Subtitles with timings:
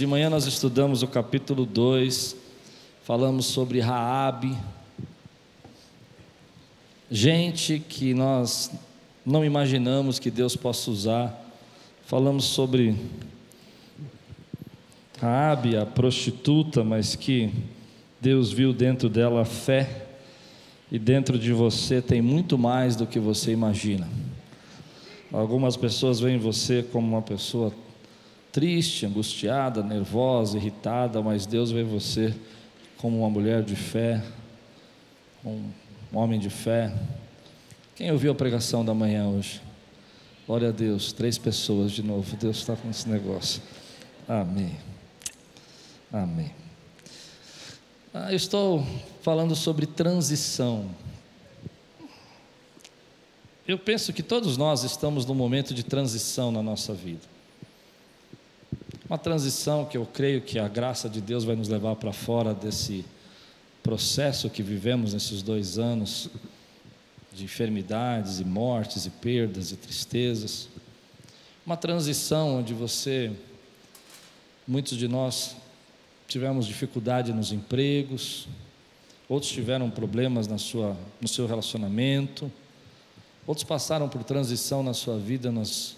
[0.00, 2.34] De manhã nós estudamos o capítulo 2,
[3.04, 4.56] falamos sobre Raabe,
[7.10, 8.70] gente que nós
[9.26, 11.52] não imaginamos que Deus possa usar.
[12.06, 12.96] Falamos sobre
[15.20, 17.52] Raabe, a prostituta, mas que
[18.18, 20.06] Deus viu dentro dela a fé
[20.90, 24.08] e dentro de você tem muito mais do que você imagina.
[25.30, 27.70] Algumas pessoas veem você como uma pessoa
[28.52, 32.34] triste, angustiada, nervosa, irritada, mas Deus vê você
[32.96, 34.22] como uma mulher de fé,
[35.44, 35.70] um
[36.12, 36.92] homem de fé.
[37.94, 39.62] Quem ouviu a pregação da manhã hoje?
[40.46, 42.36] Glória a Deus, três pessoas de novo.
[42.36, 43.62] Deus está com esse negócio.
[44.28, 44.76] Amém.
[46.12, 46.52] Amém.
[48.12, 48.84] Ah, eu estou
[49.22, 50.90] falando sobre transição.
[53.66, 57.39] Eu penso que todos nós estamos num momento de transição na nossa vida.
[59.10, 62.54] Uma transição que eu creio que a graça de Deus vai nos levar para fora
[62.54, 63.04] desse
[63.82, 66.30] processo que vivemos nesses dois anos
[67.32, 70.68] de enfermidades e mortes e perdas e tristezas.
[71.66, 73.32] Uma transição onde você,
[74.64, 75.56] muitos de nós
[76.28, 78.46] tivemos dificuldade nos empregos,
[79.28, 82.48] outros tiveram problemas na sua, no seu relacionamento,
[83.44, 85.96] outros passaram por transição na sua vida nos,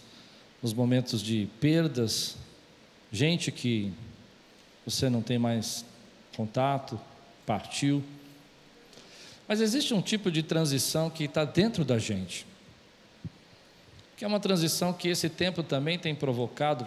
[0.63, 2.41] nos momentos de perdas,
[3.13, 3.93] gente que
[4.85, 5.85] você não tem mais
[6.35, 6.99] contato,
[7.45, 8.03] partiu.
[9.47, 12.47] Mas existe um tipo de transição que está dentro da gente,
[14.17, 16.87] que é uma transição que esse tempo também tem provocado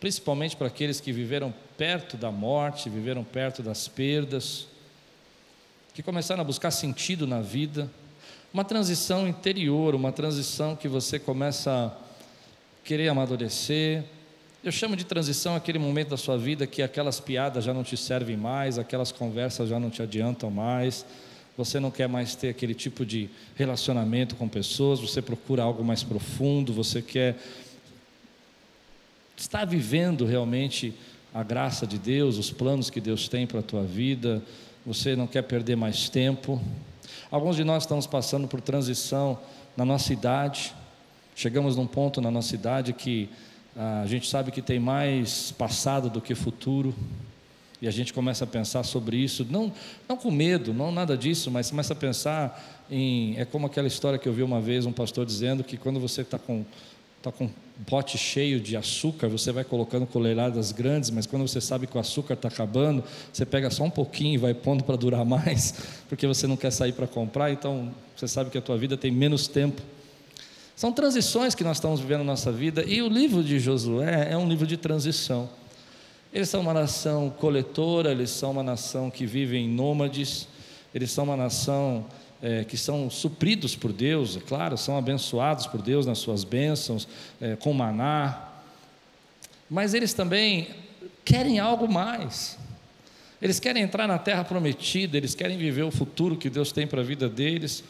[0.00, 4.66] principalmente para aqueles que viveram perto da morte, viveram perto das perdas,
[5.94, 7.90] que começaram a buscar sentido na vida,
[8.52, 14.04] uma transição interior, uma transição que você começa a querer amadurecer.
[14.64, 17.98] Eu chamo de transição aquele momento da sua vida que aquelas piadas já não te
[17.98, 21.04] servem mais, aquelas conversas já não te adiantam mais,
[21.54, 26.02] você não quer mais ter aquele tipo de relacionamento com pessoas, você procura algo mais
[26.02, 27.36] profundo, você quer
[29.36, 30.94] está vivendo realmente
[31.34, 34.42] a graça de Deus, os planos que Deus tem para a tua vida,
[34.86, 36.58] você não quer perder mais tempo.
[37.30, 39.38] Alguns de nós estamos passando por transição
[39.76, 40.74] na nossa idade,
[41.36, 43.28] chegamos num ponto na nossa idade que
[43.76, 46.94] a gente sabe que tem mais passado do que futuro,
[47.82, 49.70] e a gente começa a pensar sobre isso, não,
[50.08, 53.38] não com medo, não nada disso, mas começa a pensar em.
[53.38, 56.22] É como aquela história que eu vi uma vez um pastor dizendo que quando você
[56.22, 56.64] está com
[57.18, 61.58] está com um pote cheio de açúcar, você vai colocando colheradas grandes, mas quando você
[61.58, 63.02] sabe que o açúcar está acabando,
[63.32, 65.74] você pega só um pouquinho e vai pondo para durar mais,
[66.08, 69.10] porque você não quer sair para comprar, então você sabe que a tua vida tem
[69.10, 69.80] menos tempo.
[70.76, 74.36] São transições que nós estamos vivendo na nossa vida, e o livro de Josué é
[74.36, 75.48] um livro de transição.
[76.32, 80.48] Eles são uma nação coletora, eles são uma nação que vive em nômades,
[80.92, 82.04] eles são uma nação
[82.42, 87.06] é, que são supridos por Deus, é claro, são abençoados por Deus nas suas bênçãos,
[87.40, 88.48] é, com maná,
[89.70, 90.68] mas eles também
[91.24, 92.58] querem algo mais.
[93.40, 97.00] Eles querem entrar na terra prometida, eles querem viver o futuro que Deus tem para
[97.00, 97.84] a vida deles.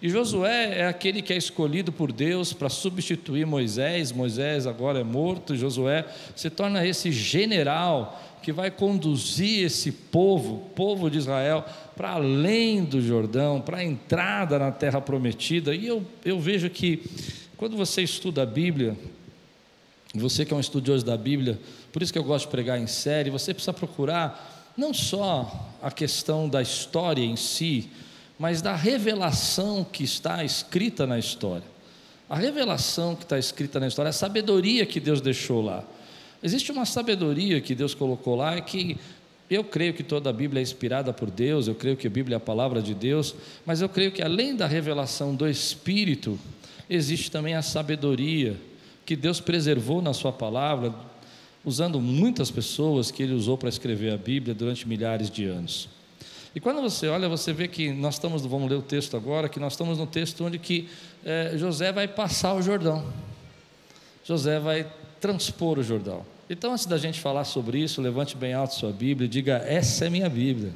[0.00, 4.12] E Josué é aquele que é escolhido por Deus para substituir Moisés.
[4.12, 11.10] Moisés agora é morto, Josué se torna esse general que vai conduzir esse povo, povo
[11.10, 11.64] de Israel,
[11.96, 15.74] para além do Jordão, para a entrada na terra prometida.
[15.74, 17.02] E eu, eu vejo que,
[17.56, 18.96] quando você estuda a Bíblia,
[20.14, 21.58] você que é um estudioso da Bíblia,
[21.92, 25.90] por isso que eu gosto de pregar em série, você precisa procurar não só a
[25.90, 27.90] questão da história em si,
[28.38, 31.66] mas da revelação que está escrita na história.
[32.28, 35.82] A revelação que está escrita na história, a sabedoria que Deus deixou lá.
[36.42, 38.96] Existe uma sabedoria que Deus colocou lá que
[39.50, 42.36] eu creio que toda a Bíblia é inspirada por Deus, eu creio que a Bíblia
[42.36, 43.34] é a palavra de Deus,
[43.64, 46.38] mas eu creio que além da revelação do Espírito,
[46.88, 48.56] existe também a sabedoria
[49.06, 50.94] que Deus preservou na Sua palavra,
[51.64, 55.88] usando muitas pessoas que Ele usou para escrever a Bíblia durante milhares de anos.
[56.58, 59.60] E quando você olha, você vê que nós estamos, vamos ler o texto agora, que
[59.60, 60.88] nós estamos no texto onde que
[61.24, 63.06] é, José vai passar o Jordão.
[64.24, 64.84] José vai
[65.20, 66.26] transpor o Jordão.
[66.50, 70.06] Então, antes da gente falar sobre isso, levante bem alto sua Bíblia e diga: Essa
[70.06, 70.72] é minha Bíblia.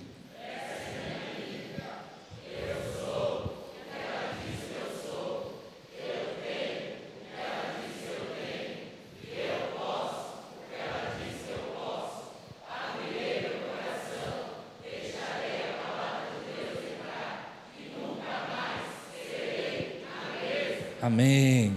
[21.03, 21.77] Amém.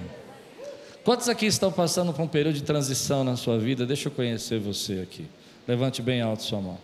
[1.04, 3.84] Quantos aqui estão passando por um período de transição na sua vida?
[3.84, 5.26] Deixa eu conhecer você aqui.
[5.68, 6.78] Levante bem alto sua mão.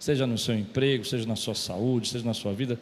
[0.00, 2.76] Seja no seu emprego, seja na sua saúde, seja na sua vida.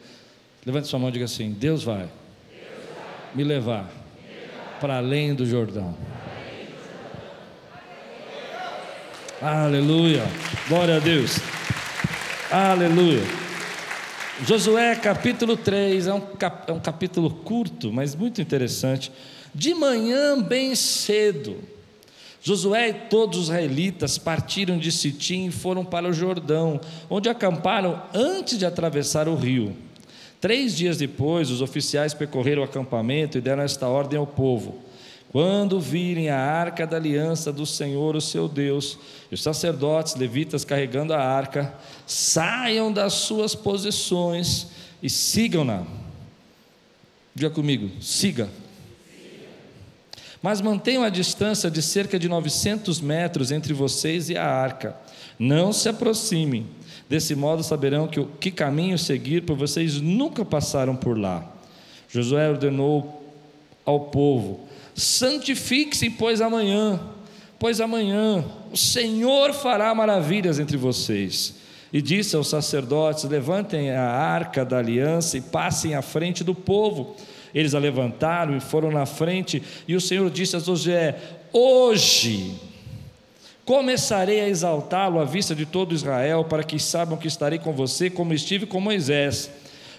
[0.65, 3.35] Levante sua mão e diga assim: Deus vai, Deus vai.
[3.35, 4.79] me levar, levar.
[4.81, 5.95] para além do Jordão.
[9.39, 10.23] Aleluia.
[10.67, 11.37] Glória a Deus.
[12.51, 13.44] Aleluia.
[14.43, 19.09] Josué capítulo 3 é um, cap, é um capítulo curto, mas muito interessante.
[19.53, 21.57] De manhã, bem cedo,
[22.41, 28.03] Josué e todos os israelitas partiram de Sitim e foram para o Jordão, onde acamparam
[28.13, 29.73] antes de atravessar o rio.
[30.41, 34.79] Três dias depois, os oficiais percorreram o acampamento e deram esta ordem ao povo:
[35.35, 38.97] quando virem a arca da aliança do Senhor, o seu Deus,
[39.29, 41.73] e os sacerdotes levitas carregando a arca,
[42.07, 44.67] saiam das suas posições
[45.03, 45.83] e sigam-na.
[47.35, 48.49] Diga comigo, siga.
[50.41, 54.95] Mas mantenham a distância de cerca de 900 metros entre vocês e a arca.
[55.37, 56.65] Não se aproximem.
[57.09, 61.45] Desse modo saberão que, que caminho seguir, pois vocês nunca passaram por lá.
[62.07, 63.21] Josué ordenou
[63.85, 64.64] ao povo:
[64.95, 66.99] santifique-se, pois amanhã,
[67.59, 71.55] pois amanhã o Senhor fará maravilhas entre vocês.
[71.91, 77.15] E disse aos sacerdotes: Levantem a arca da aliança e passem à frente do povo.
[77.53, 81.15] Eles a levantaram e foram na frente, e o Senhor disse a Josué:
[81.53, 82.55] Hoje
[83.63, 88.09] começarei a exaltá-lo à vista de todo Israel, para que saibam que estarei com você,
[88.09, 89.49] como estive com Moisés.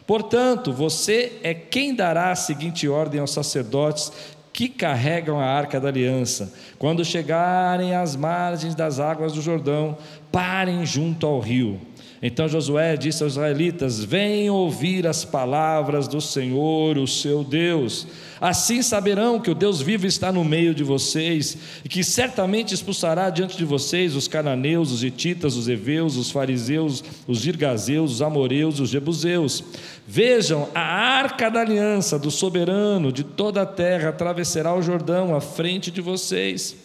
[0.07, 4.13] Portanto, você é quem dará a seguinte ordem aos sacerdotes
[4.57, 6.51] que carregam a arca da aliança.
[6.79, 9.99] Quando chegarem às margens das águas do Jordão,
[10.33, 11.79] parem junto ao rio.
[12.23, 18.07] Então Josué disse aos israelitas: Venham ouvir as palavras do Senhor, o seu Deus.
[18.41, 23.31] Assim saberão que o Deus vivo está no meio de vocês, e que certamente expulsará
[23.31, 28.81] diante de vocês os cananeus, os hititas, os heveus, os fariseus, os girgazeus, os amoreus,
[28.81, 29.65] os jebuseus.
[30.07, 35.41] Vejam, a arca da aliança do soberano de toda a terra atravessará o Jordão à
[35.41, 36.77] frente de vocês.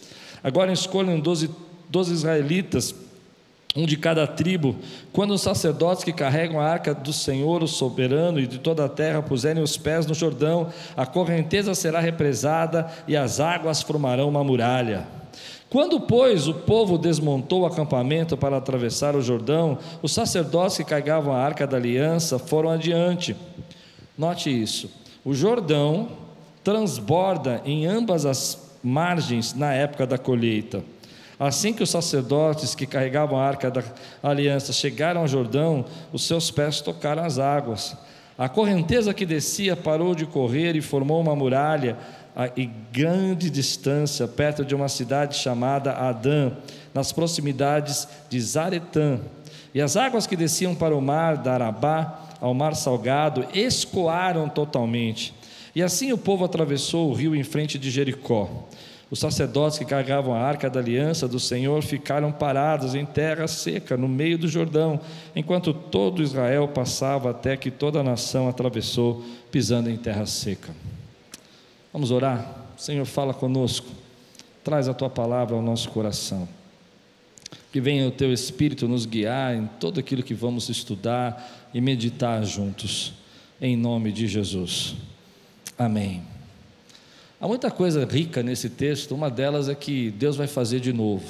[0.42, 1.50] Agora escolham doze,
[1.88, 2.94] doze israelitas
[3.74, 4.76] um de cada tribo,
[5.12, 8.88] quando os sacerdotes que carregam a arca do Senhor, o soberano e de toda a
[8.88, 14.44] terra, puserem os pés no Jordão, a correnteza será represada e as águas formarão uma
[14.44, 15.06] muralha.
[15.70, 21.32] Quando, pois, o povo desmontou o acampamento para atravessar o Jordão, os sacerdotes que carregavam
[21.34, 23.34] a arca da aliança foram adiante.
[24.18, 24.90] Note isso:
[25.24, 26.08] o Jordão
[26.62, 30.84] transborda em ambas as margens na época da colheita.
[31.42, 33.82] Assim que os sacerdotes que carregavam a arca da
[34.22, 37.96] aliança chegaram ao Jordão, os seus pés tocaram as águas.
[38.38, 41.98] A correnteza que descia parou de correr e formou uma muralha
[42.36, 42.48] a
[42.92, 46.52] grande distância, perto de uma cidade chamada Adã,
[46.94, 49.18] nas proximidades de Zaretã.
[49.74, 55.34] E as águas que desciam para o mar da Arabá, ao mar salgado, escoaram totalmente.
[55.74, 58.48] E assim o povo atravessou o rio em frente de Jericó.
[59.12, 63.94] Os sacerdotes que carregavam a arca da aliança do Senhor ficaram parados em terra seca,
[63.94, 64.98] no meio do Jordão,
[65.36, 70.74] enquanto todo Israel passava até que toda a nação atravessou, pisando em terra seca.
[71.92, 72.56] Vamos orar?
[72.78, 73.88] Senhor, fala conosco,
[74.64, 76.48] traz a tua palavra ao nosso coração.
[77.70, 82.42] Que venha o teu Espírito nos guiar em tudo aquilo que vamos estudar e meditar
[82.46, 83.12] juntos,
[83.60, 84.96] em nome de Jesus.
[85.78, 86.31] Amém.
[87.42, 91.26] Há muita coisa rica nesse texto, uma delas é que Deus vai fazer de novo.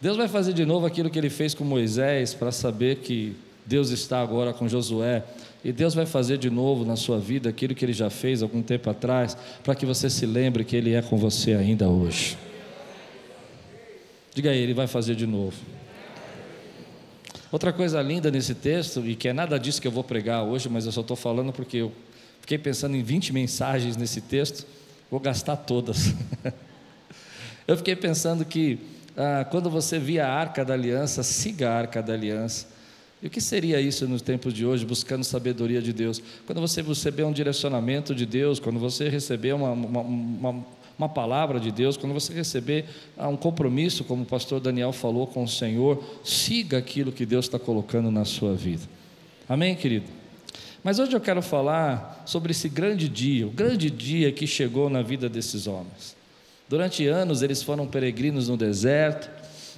[0.00, 3.36] Deus vai fazer de novo aquilo que ele fez com Moisés, para saber que
[3.66, 5.22] Deus está agora com Josué.
[5.62, 8.62] E Deus vai fazer de novo na sua vida aquilo que ele já fez algum
[8.62, 12.38] tempo atrás, para que você se lembre que ele é com você ainda hoje.
[14.34, 15.58] Diga aí, ele vai fazer de novo.
[17.54, 20.68] Outra coisa linda nesse texto, e que é nada disso que eu vou pregar hoje,
[20.68, 21.92] mas eu só estou falando porque eu
[22.40, 24.66] fiquei pensando em 20 mensagens nesse texto,
[25.08, 26.12] vou gastar todas.
[27.68, 28.80] eu fiquei pensando que
[29.16, 32.66] ah, quando você via a arca da aliança, siga a arca da aliança.
[33.22, 36.20] E o que seria isso nos tempos de hoje, buscando sabedoria de Deus?
[36.48, 40.66] Quando você receber um direcionamento de Deus, quando você receber uma, uma, uma
[40.98, 42.84] uma palavra de Deus, quando você receber
[43.16, 47.46] ah, um compromisso, como o pastor Daniel falou com o Senhor, siga aquilo que Deus
[47.46, 48.82] está colocando na sua vida.
[49.48, 50.06] Amém, querido?
[50.82, 55.02] Mas hoje eu quero falar sobre esse grande dia, o grande dia que chegou na
[55.02, 56.14] vida desses homens.
[56.68, 59.30] Durante anos eles foram peregrinos no deserto,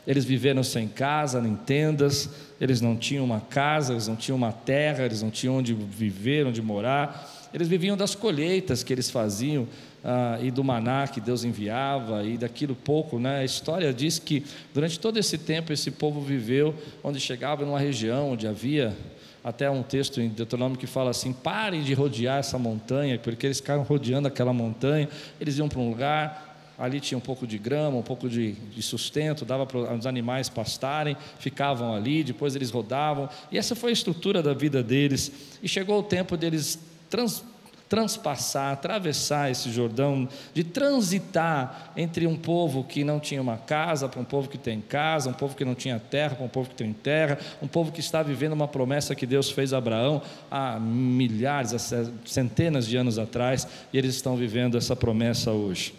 [0.07, 2.31] eles viveram sem casa, nem tendas,
[2.61, 6.47] eles não tinham uma casa, eles não tinham uma terra, eles não tinham onde viver,
[6.47, 9.67] onde morar eles viviam das colheitas que eles faziam
[10.05, 13.41] ah, e do maná que Deus enviava e daquilo pouco, né?
[13.41, 18.31] A história diz que durante todo esse tempo esse povo viveu onde chegava numa região
[18.31, 18.97] onde havia
[19.43, 23.59] até um texto em Deuteronômio que fala assim: parem de rodear essa montanha, porque eles
[23.59, 25.09] ficaram rodeando aquela montanha,
[25.41, 28.83] eles iam para um lugar, ali tinha um pouco de grama, um pouco de, de
[28.83, 33.93] sustento, dava para os animais pastarem, ficavam ali, depois eles rodavam, e essa foi a
[33.93, 35.31] estrutura da vida deles.
[35.63, 37.43] E chegou o tempo deles trans,
[37.89, 44.21] transpassar, atravessar esse Jordão, de transitar entre um povo que não tinha uma casa para
[44.21, 46.75] um povo que tem casa, um povo que não tinha terra para um povo que
[46.75, 50.21] tem terra, um povo que está vivendo uma promessa que Deus fez a Abraão
[50.51, 55.95] há milhares, há centenas de anos atrás, e eles estão vivendo essa promessa hoje.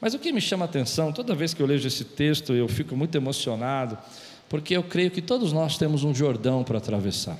[0.00, 2.68] Mas o que me chama a atenção, toda vez que eu leio esse texto, eu
[2.68, 3.98] fico muito emocionado,
[4.48, 7.38] porque eu creio que todos nós temos um Jordão para atravessar.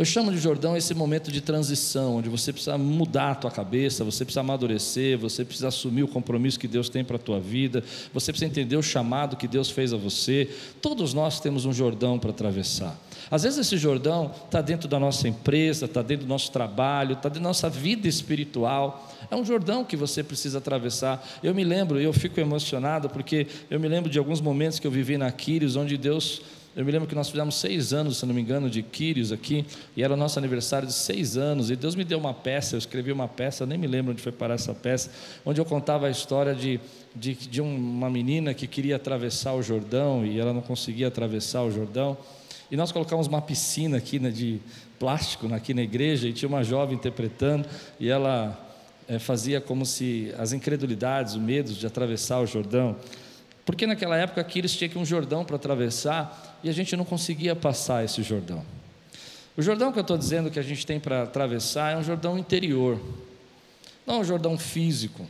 [0.00, 4.02] Eu chamo de Jordão esse momento de transição, onde você precisa mudar a tua cabeça,
[4.02, 7.84] você precisa amadurecer, você precisa assumir o compromisso que Deus tem para a tua vida,
[8.10, 10.48] você precisa entender o chamado que Deus fez a você.
[10.80, 12.98] Todos nós temos um Jordão para atravessar.
[13.30, 17.28] Às vezes esse Jordão está dentro da nossa empresa, está dentro do nosso trabalho, está
[17.28, 19.06] dentro da nossa vida espiritual.
[19.30, 21.22] É um Jordão que você precisa atravessar.
[21.42, 24.90] Eu me lembro, eu fico emocionado, porque eu me lembro de alguns momentos que eu
[24.90, 26.40] vivi na Quírios, onde Deus
[26.76, 29.66] eu me lembro que nós fizemos seis anos, se não me engano, de Quírios aqui,
[29.96, 32.78] e era o nosso aniversário de seis anos, e Deus me deu uma peça, eu
[32.78, 35.10] escrevi uma peça, nem me lembro onde foi parar essa peça,
[35.44, 36.78] onde eu contava a história de,
[37.14, 41.72] de, de uma menina que queria atravessar o Jordão, e ela não conseguia atravessar o
[41.72, 42.16] Jordão,
[42.70, 44.60] e nós colocamos uma piscina aqui né, de
[44.96, 48.56] plástico aqui na igreja, e tinha uma jovem interpretando, e ela
[49.08, 52.94] é, fazia como se as incredulidades, o medo de atravessar o Jordão,
[53.70, 57.54] porque naquela época aqui eles tinham um Jordão para atravessar e a gente não conseguia
[57.54, 58.64] passar esse Jordão.
[59.56, 62.36] O Jordão que eu estou dizendo que a gente tem para atravessar é um Jordão
[62.36, 63.00] interior,
[64.04, 65.24] não um Jordão físico,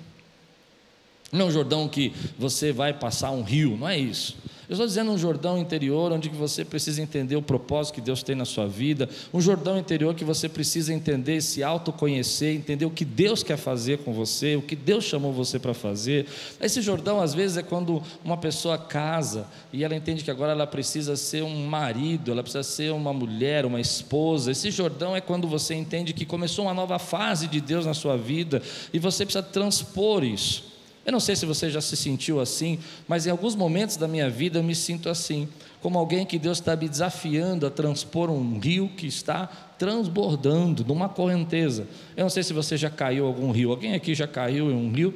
[1.32, 4.37] não é um Jordão que você vai passar um rio, não é isso.
[4.70, 8.37] Eu estou dizendo um Jordão interior onde você precisa entender o propósito que Deus tem
[8.37, 13.04] na sua vida, um Jordão interior que você precisa entender, se autoconhecer, entender o que
[13.04, 16.25] Deus quer fazer com você, o que Deus chamou você para fazer.
[16.60, 20.68] Esse Jordão, às vezes, é quando uma pessoa casa e ela entende que agora ela
[20.68, 24.52] precisa ser um marido, ela precisa ser uma mulher, uma esposa.
[24.52, 28.16] Esse Jordão é quando você entende que começou uma nova fase de Deus na sua
[28.16, 30.69] vida e você precisa transpor isso.
[31.04, 32.78] Eu não sei se você já se sentiu assim,
[33.09, 35.49] mas em alguns momentos da minha vida eu me sinto assim,
[35.80, 39.47] como alguém que Deus está me desafiando a transpor um rio que está
[39.78, 41.87] transbordando numa correnteza.
[42.14, 43.71] Eu não sei se você já caiu em algum rio.
[43.71, 45.14] Alguém aqui já caiu em um rio?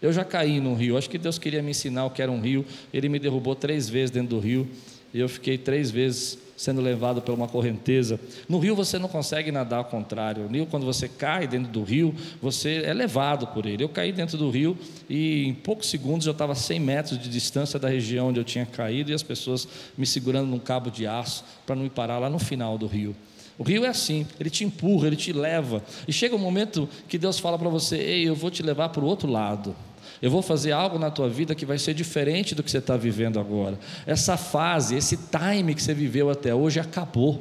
[0.00, 0.96] Eu já caí num rio.
[0.96, 2.64] Acho que Deus queria me ensinar o que era um rio.
[2.92, 4.66] Ele me derrubou três vezes dentro do rio
[5.12, 8.18] e eu fiquei três vezes sendo levado por uma correnteza.
[8.48, 10.42] No rio você não consegue nadar ao contrário.
[10.42, 12.12] No rio, quando você cai dentro do rio,
[12.42, 13.84] você é levado por ele.
[13.84, 14.76] Eu caí dentro do rio
[15.08, 18.44] e em poucos segundos eu estava a 100 metros de distância da região onde eu
[18.44, 22.18] tinha caído e as pessoas me segurando num cabo de aço para não me parar
[22.18, 23.14] lá no final do rio.
[23.56, 25.82] O rio é assim, ele te empurra, ele te leva.
[26.08, 29.02] E chega um momento que Deus fala para você: Ei, eu vou te levar para
[29.02, 29.74] o outro lado.
[30.20, 32.96] Eu vou fazer algo na tua vida que vai ser diferente do que você está
[32.96, 33.78] vivendo agora.
[34.06, 37.40] Essa fase, esse time que você viveu até hoje acabou.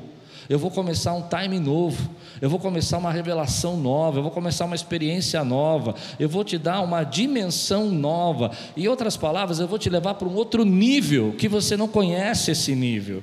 [0.50, 4.64] Eu vou começar um time novo, eu vou começar uma revelação nova, eu vou começar
[4.64, 8.52] uma experiência nova, eu vou te dar uma dimensão nova.
[8.76, 12.52] Em outras palavras, eu vou te levar para um outro nível que você não conhece
[12.52, 13.22] esse nível.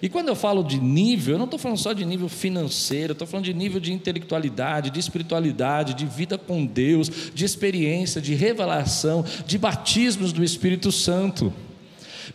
[0.00, 3.26] E quando eu falo de nível, eu não estou falando só de nível financeiro, estou
[3.26, 9.24] falando de nível de intelectualidade, de espiritualidade, de vida com Deus, de experiência, de revelação,
[9.46, 11.52] de batismos do Espírito Santo.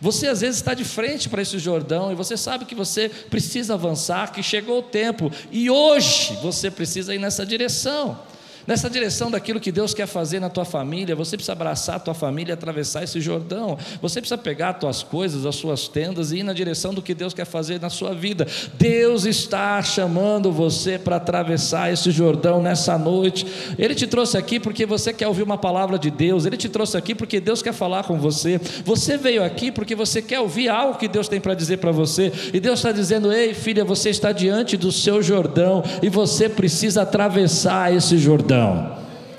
[0.00, 3.74] Você às vezes está de frente para esse Jordão e você sabe que você precisa
[3.74, 8.27] avançar, que chegou o tempo e hoje você precisa ir nessa direção
[8.68, 11.16] nessa direção daquilo que Deus quer fazer na tua família.
[11.16, 13.78] Você precisa abraçar a tua família atravessar esse Jordão.
[14.02, 17.14] Você precisa pegar as tuas coisas, as suas tendas e ir na direção do que
[17.14, 18.46] Deus quer fazer na sua vida.
[18.74, 23.46] Deus está chamando você para atravessar esse Jordão nessa noite.
[23.78, 26.44] Ele te trouxe aqui porque você quer ouvir uma palavra de Deus.
[26.44, 28.60] Ele te trouxe aqui porque Deus quer falar com você.
[28.84, 32.30] Você veio aqui porque você quer ouvir algo que Deus tem para dizer para você.
[32.52, 37.00] E Deus está dizendo: Ei, filha, você está diante do seu Jordão e você precisa
[37.00, 38.57] atravessar esse Jordão.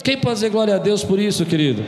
[0.04, 1.84] Quem pode dizer glória a Deus por isso, querido?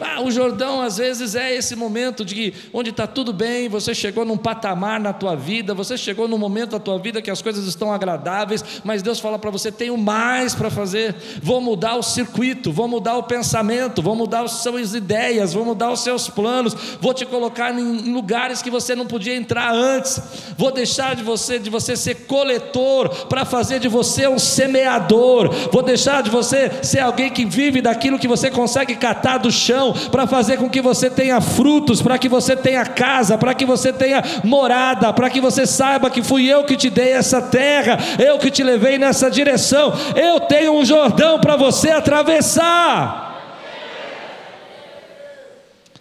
[0.00, 4.24] Ah, o Jordão às vezes é esse momento de onde está tudo bem, você chegou
[4.24, 7.66] num patamar na tua vida, você chegou num momento da tua vida que as coisas
[7.66, 12.72] estão agradáveis, mas Deus fala para você: tenho mais para fazer, vou mudar o circuito,
[12.72, 17.12] vou mudar o pensamento, vou mudar as suas ideias, vou mudar os seus planos, vou
[17.12, 20.20] te colocar em lugares que você não podia entrar antes,
[20.56, 25.82] vou deixar de você, de você ser coletor, para fazer de você um semeador, vou
[25.82, 30.26] deixar de você ser alguém que vive daquilo que você consegue catar do chão, para
[30.26, 34.22] fazer com que você tenha frutos, para que você tenha casa, para que você tenha
[34.44, 38.50] morada, para que você saiba que fui eu que te dei essa terra, eu que
[38.50, 43.29] te levei nessa direção, eu tenho um Jordão para você atravessar.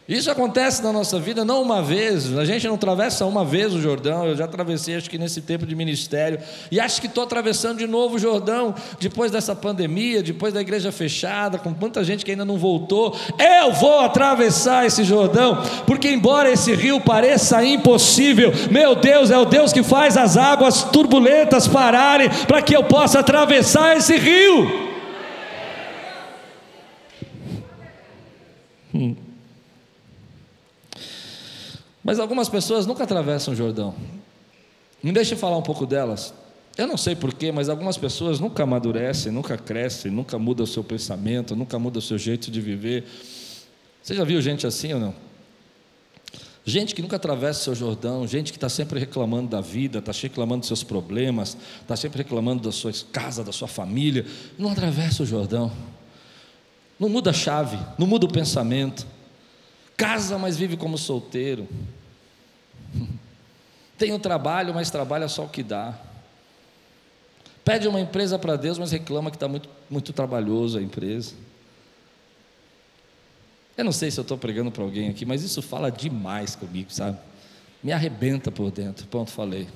[0.10, 3.80] Isso acontece na nossa vida não uma vez, a gente não atravessa uma vez o
[3.80, 6.40] Jordão, eu já atravessei acho que nesse tempo de ministério,
[6.72, 10.92] e acho que estou atravessando de novo o Jordão, depois dessa pandemia, depois da igreja
[10.92, 16.50] fechada, com tanta gente que ainda não voltou, eu vou atravessar esse Jordão, porque embora
[16.50, 22.32] esse rio pareça impossível, meu Deus é o Deus que faz as águas turbulentas pararem,
[22.48, 24.90] para que eu possa atravessar esse rio.
[28.92, 29.29] Hum.
[32.10, 33.94] Mas algumas pessoas nunca atravessam o Jordão.
[35.04, 36.34] Me deixe falar um pouco delas.
[36.76, 40.84] Eu não sei porquê, mas algumas pessoas nunca amadurecem, nunca crescem, nunca muda o seu
[40.84, 43.06] pensamento, nunca muda o seu jeito de viver.
[44.02, 45.14] Você já viu gente assim ou não?
[46.66, 50.12] Gente que nunca atravessa o seu Jordão, gente que está sempre reclamando da vida, está
[50.12, 54.26] reclamando dos seus problemas, está sempre reclamando da sua casa, da sua família,
[54.58, 55.72] não atravessa o Jordão,
[57.00, 59.06] não muda a chave, não muda o pensamento,
[59.96, 61.68] casa, mas vive como solteiro,
[63.98, 65.98] tem um trabalho, mas trabalha só o que dá.
[67.64, 71.36] Pede uma empresa para Deus, mas reclama que está muito, muito trabalhoso a empresa.
[73.78, 76.92] Eu não sei se eu estou pregando para alguém aqui, mas isso fala demais comigo,
[76.92, 77.18] sabe?
[77.82, 79.08] Me arrebenta por dentro.
[79.08, 79.68] Ponto, falei.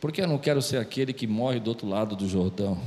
[0.00, 2.80] Porque eu não quero ser aquele que morre do outro lado do Jordão.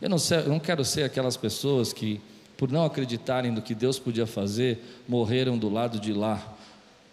[0.00, 2.20] Eu não, sei, eu não quero ser aquelas pessoas que
[2.58, 6.42] por não acreditarem no que Deus podia fazer, morreram do lado de lá.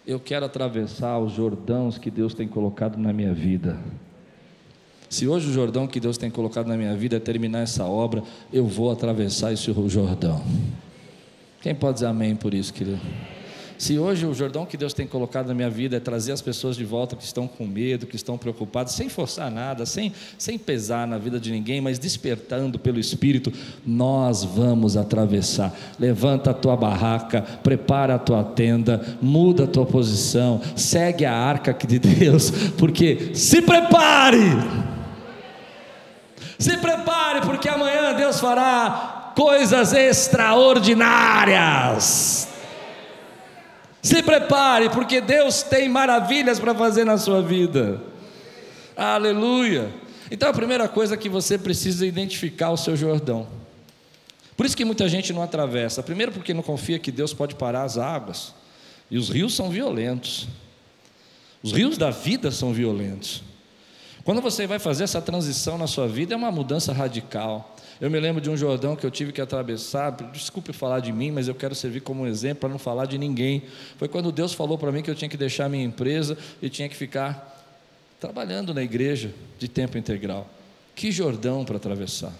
[0.04, 3.78] Eu quero atravessar os Jordãos que Deus tem colocado na minha vida.
[5.08, 8.24] Se hoje o Jordão que Deus tem colocado na minha vida é terminar essa obra,
[8.52, 10.44] eu vou atravessar esse Jordão.
[11.62, 13.00] Quem pode dizer amém por isso, querido?
[13.78, 16.76] Se hoje o Jordão que Deus tem colocado na minha vida é trazer as pessoas
[16.76, 21.06] de volta que estão com medo, que estão preocupadas, sem forçar nada, sem, sem pesar
[21.06, 23.52] na vida de ninguém, mas despertando pelo Espírito,
[23.86, 25.74] nós vamos atravessar.
[25.98, 31.76] Levanta a tua barraca, prepara a tua tenda, muda a tua posição, segue a arca
[31.86, 34.86] de Deus, porque se prepare!
[36.58, 42.45] Se prepare, porque amanhã Deus fará coisas extraordinárias.
[44.06, 48.00] Se prepare, porque Deus tem maravilhas para fazer na sua vida.
[48.96, 49.92] Aleluia.
[50.30, 53.48] Então a primeira coisa é que você precisa identificar o seu Jordão.
[54.56, 56.04] Por isso que muita gente não atravessa.
[56.04, 58.54] Primeiro, porque não confia que Deus pode parar as águas.
[59.10, 60.46] E os rios são violentos.
[61.60, 63.42] Os rios da vida são violentos.
[64.22, 67.75] Quando você vai fazer essa transição na sua vida, é uma mudança radical.
[68.00, 70.10] Eu me lembro de um Jordão que eu tive que atravessar.
[70.32, 73.62] Desculpe falar de mim, mas eu quero servir como exemplo para não falar de ninguém.
[73.96, 76.88] Foi quando Deus falou para mim que eu tinha que deixar minha empresa e tinha
[76.88, 77.54] que ficar
[78.20, 80.48] trabalhando na igreja de tempo integral.
[80.94, 82.32] Que Jordão para atravessar.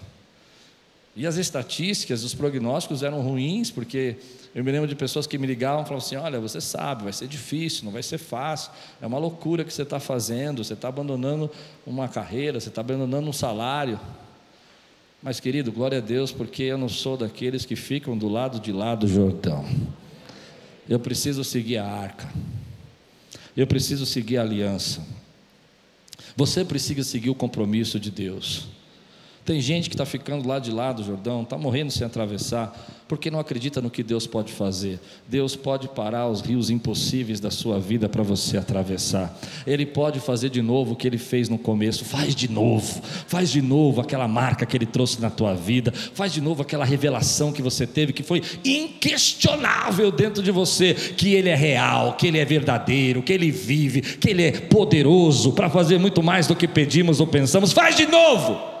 [1.15, 4.17] E as estatísticas, os prognósticos eram ruins, porque
[4.53, 7.13] eu me lembro de pessoas que me ligavam e falavam assim: olha, você sabe, vai
[7.13, 10.89] ser difícil, não vai ser fácil, é uma loucura que você está fazendo, você está
[10.89, 11.49] abandonando
[11.87, 13.99] uma carreira, você está abandonando um salário.
[15.27, 18.71] Mas, querido, glória a Deus, porque eu não sou daqueles que ficam do lado de
[18.71, 19.65] lá do Jordão.
[20.87, 22.33] Eu preciso seguir a arca.
[23.53, 25.05] Eu preciso seguir a aliança.
[26.33, 28.69] Você precisa seguir o compromisso de Deus.
[29.47, 33.31] Tem gente que está ficando lá de lá do Jordão, está morrendo sem atravessar, porque
[33.31, 34.99] não acredita no que Deus pode fazer.
[35.25, 39.39] Deus pode parar os rios impossíveis da sua vida para você atravessar.
[39.65, 42.03] Ele pode fazer de novo o que ele fez no começo.
[42.03, 46.33] Faz de novo, faz de novo aquela marca que ele trouxe na tua vida, faz
[46.33, 51.47] de novo aquela revelação que você teve, que foi inquestionável dentro de você, que ele
[51.47, 55.97] é real, que ele é verdadeiro, que ele vive, que ele é poderoso para fazer
[55.97, 57.71] muito mais do que pedimos ou pensamos.
[57.71, 58.75] Faz de novo.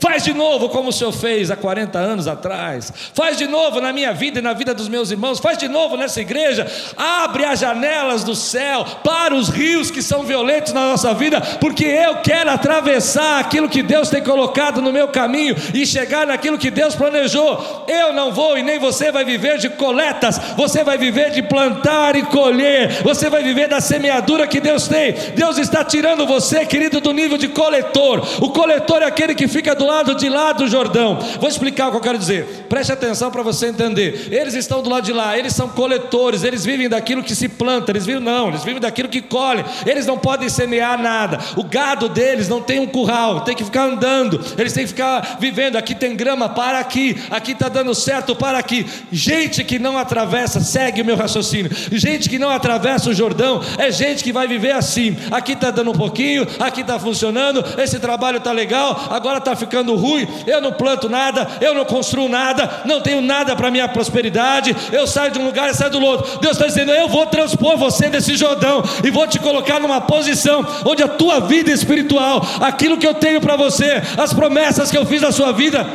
[0.00, 2.90] Faz de novo como o Senhor fez há 40 anos atrás.
[3.12, 5.38] Faz de novo na minha vida e na vida dos meus irmãos.
[5.38, 6.66] Faz de novo nessa igreja.
[6.96, 11.84] Abre as janelas do céu para os rios que são violentos na nossa vida, porque
[11.84, 16.70] eu quero atravessar aquilo que Deus tem colocado no meu caminho e chegar naquilo que
[16.70, 17.84] Deus planejou.
[17.86, 22.16] Eu não vou e nem você vai viver de coletas, você vai viver de plantar
[22.16, 25.12] e colher, você vai viver da semeadura que Deus tem.
[25.34, 28.26] Deus está tirando você, querido, do nível de coletor.
[28.40, 31.18] O coletor é aquele que fica do lado de lá do Jordão.
[31.40, 32.66] Vou explicar o que eu quero dizer.
[32.68, 34.28] Preste atenção para você entender.
[34.30, 37.90] Eles estão do lado de lá, eles são coletores, eles vivem daquilo que se planta,
[37.90, 39.64] eles vivem não, eles vivem daquilo que colhe.
[39.84, 41.38] Eles não podem semear nada.
[41.56, 44.40] O gado deles não tem um curral, tem que ficar andando.
[44.56, 45.76] Eles têm que ficar vivendo.
[45.76, 48.86] Aqui tem grama para aqui, aqui está dando certo para aqui.
[49.10, 51.70] Gente que não atravessa, segue o meu raciocínio.
[51.90, 55.16] Gente que não atravessa o Jordão é gente que vai viver assim.
[55.30, 59.79] Aqui está dando um pouquinho, aqui está funcionando, esse trabalho está legal, agora está ficando
[59.88, 60.26] ruim.
[60.46, 64.74] Eu não planto nada, eu não construo nada, não tenho nada para minha prosperidade.
[64.92, 66.38] Eu saio de um lugar e saio do outro.
[66.38, 70.66] Deus está dizendo: Eu vou transpor você desse Jordão e vou te colocar numa posição
[70.84, 75.06] onde a tua vida espiritual, aquilo que eu tenho para você, as promessas que eu
[75.06, 75.86] fiz na sua vida,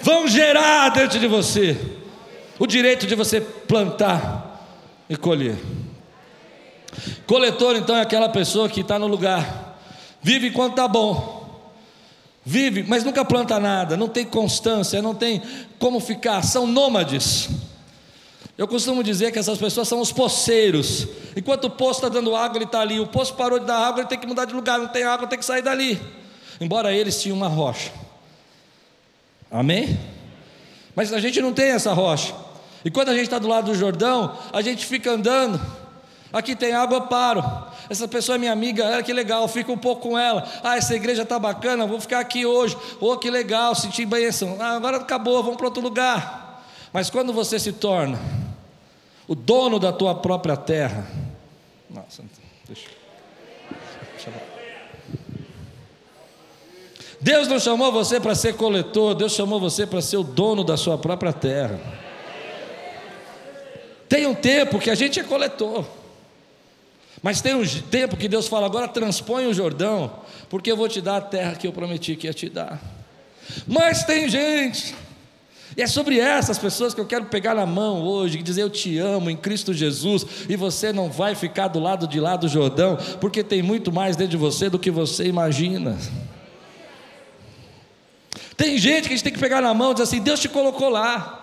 [0.00, 1.76] vão gerar dentro de você
[2.58, 4.52] o direito de você plantar
[5.08, 5.56] e colher.
[7.26, 9.78] Coletor, então, é aquela pessoa que está no lugar,
[10.20, 11.48] vive enquanto está bom,
[12.44, 15.42] vive, mas nunca planta nada, não tem constância, não tem
[15.78, 17.48] como ficar, são nômades.
[18.56, 21.08] Eu costumo dizer que essas pessoas são os poceiros.
[21.34, 23.00] Enquanto o poço está dando água, ele está ali.
[23.00, 24.78] O poço parou de dar água, ele tem que mudar de lugar.
[24.78, 26.00] Não tem água, tem que sair dali.
[26.60, 27.90] Embora eles tinham uma rocha.
[29.50, 29.98] Amém?
[30.94, 32.34] Mas a gente não tem essa rocha.
[32.84, 35.60] E quando a gente está do lado do Jordão, a gente fica andando.
[36.32, 37.44] Aqui tem água, paro.
[37.90, 40.48] Essa pessoa é minha amiga, olha que legal, fico um pouco com ela.
[40.62, 42.76] Ah, essa igreja está bacana, vou ficar aqui hoje.
[42.98, 44.56] Oh, que legal, senti bênção.
[44.58, 46.64] Ah, agora acabou, vamos para outro lugar.
[46.92, 48.18] Mas quando você se torna
[49.28, 51.06] o dono da tua própria terra,
[51.90, 52.22] nossa,
[52.66, 52.88] deixa.
[57.20, 60.76] Deus não chamou você para ser coletor, Deus chamou você para ser o dono da
[60.76, 61.78] sua própria terra.
[64.08, 65.84] Tem um tempo que a gente é coletor.
[67.22, 70.12] Mas tem um tempo que Deus fala: agora transpõe o Jordão,
[70.48, 72.80] porque eu vou te dar a terra que eu prometi que ia te dar.
[73.66, 74.94] Mas tem gente,
[75.76, 78.70] e é sobre essas pessoas que eu quero pegar na mão hoje, e dizer eu
[78.70, 82.48] te amo em Cristo Jesus, e você não vai ficar do lado de lá do
[82.48, 85.96] Jordão, porque tem muito mais dentro de você do que você imagina.
[88.56, 90.48] Tem gente que a gente tem que pegar na mão e dizer assim: Deus te
[90.48, 91.41] colocou lá.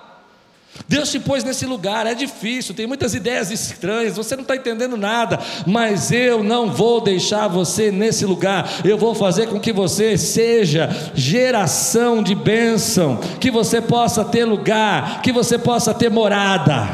[0.88, 4.98] Deus te pôs nesse lugar, é difícil, tem muitas ideias estranhas, você não está entendendo
[4.98, 10.18] nada, mas eu não vou deixar você nesse lugar, eu vou fazer com que você
[10.18, 16.88] seja geração de bênção, que você possa ter lugar, que você possa ter morada.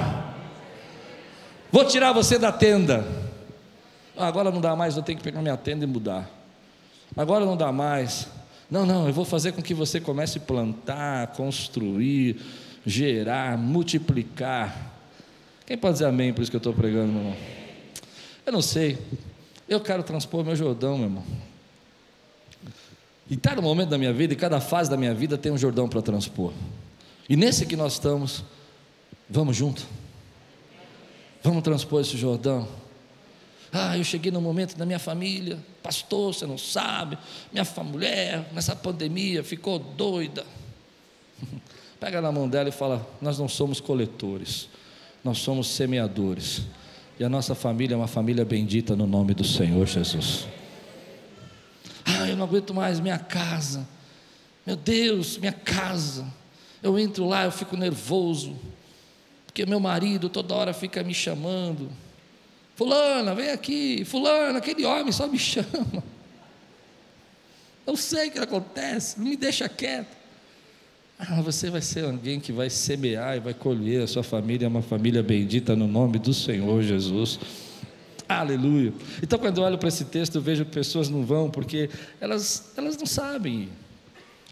[1.71, 3.05] Vou tirar você da tenda.
[4.17, 6.29] Ah, agora não dá mais, eu tenho que pegar minha tenda e mudar.
[7.15, 8.27] Agora não dá mais.
[8.69, 12.41] Não, não, eu vou fazer com que você comece a plantar, construir
[12.86, 14.93] gerar, multiplicar.
[15.65, 17.38] Quem pode dizer amém por isso que eu estou pregando, meu irmão?
[18.45, 18.98] Eu não sei.
[19.67, 21.24] Eu quero transpor meu Jordão, meu irmão.
[23.28, 25.89] E cada momento da minha vida, e cada fase da minha vida tem um Jordão
[25.89, 26.54] para transpor.
[27.28, 28.43] E nesse que nós estamos,
[29.28, 29.84] vamos junto.
[31.41, 32.67] Vamos transpor esse Jordão.
[33.74, 37.17] Ah, eu cheguei no momento da minha família, pastor, você não sabe,
[37.52, 40.45] minha mulher nessa pandemia ficou doida.
[41.99, 44.69] Pega na mão dela e fala: Nós não somos coletores,
[45.23, 46.63] nós somos semeadores.
[47.19, 50.47] E a nossa família é uma família bendita no nome do Senhor Jesus.
[52.05, 53.88] Ah, eu não aguento mais minha casa.
[54.65, 56.25] Meu Deus, minha casa.
[56.84, 58.55] Eu entro lá, eu fico nervoso.
[59.45, 61.89] Porque meu marido toda hora fica me chamando.
[62.75, 64.03] Fulana, vem aqui.
[64.03, 66.03] Fulana, aquele homem só me chama.
[67.88, 70.24] Eu sei o que acontece, não me deixa quieto.
[71.17, 74.04] Ah, você vai ser alguém que vai semear e vai colher.
[74.04, 77.39] A sua família é uma família bendita no nome do Senhor Jesus.
[78.28, 78.91] Aleluia.
[79.23, 82.73] Então, quando eu olho para esse texto, eu vejo que pessoas não vão porque elas,
[82.75, 83.69] elas não sabem.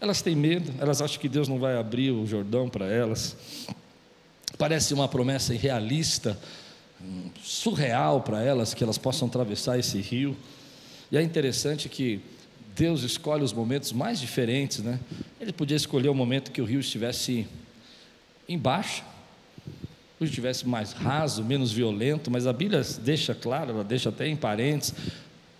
[0.00, 3.36] Elas têm medo, elas acham que Deus não vai abrir o Jordão para elas.
[4.56, 6.38] Parece uma promessa irrealista,
[7.42, 10.36] surreal para elas, que elas possam atravessar esse rio.
[11.12, 12.20] E é interessante que
[12.74, 14.98] Deus escolhe os momentos mais diferentes, né?
[15.40, 17.46] Ele podia escolher o momento que o rio estivesse
[18.48, 19.04] embaixo,
[20.18, 24.36] que estivesse mais raso, menos violento, mas a Bíblia deixa claro, ela deixa até em
[24.36, 24.94] parênteses,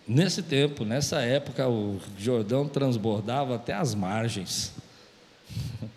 [0.06, 4.72] Nesse tempo, nessa época, o Jordão transbordava até as margens.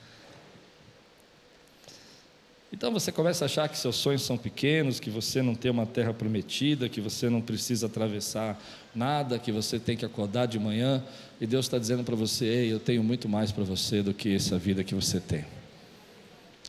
[2.70, 5.86] Então você começa a achar que seus sonhos são pequenos, que você não tem uma
[5.86, 8.62] terra prometida, que você não precisa atravessar
[8.98, 11.04] nada, que você tem que acordar de manhã
[11.40, 14.36] e Deus está dizendo para você: Ei, eu tenho muito mais para você do que
[14.36, 15.46] essa vida que você tem.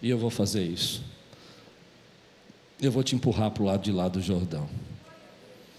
[0.03, 1.03] E eu vou fazer isso.
[2.81, 4.69] Eu vou te empurrar para o lado de lá do Jordão.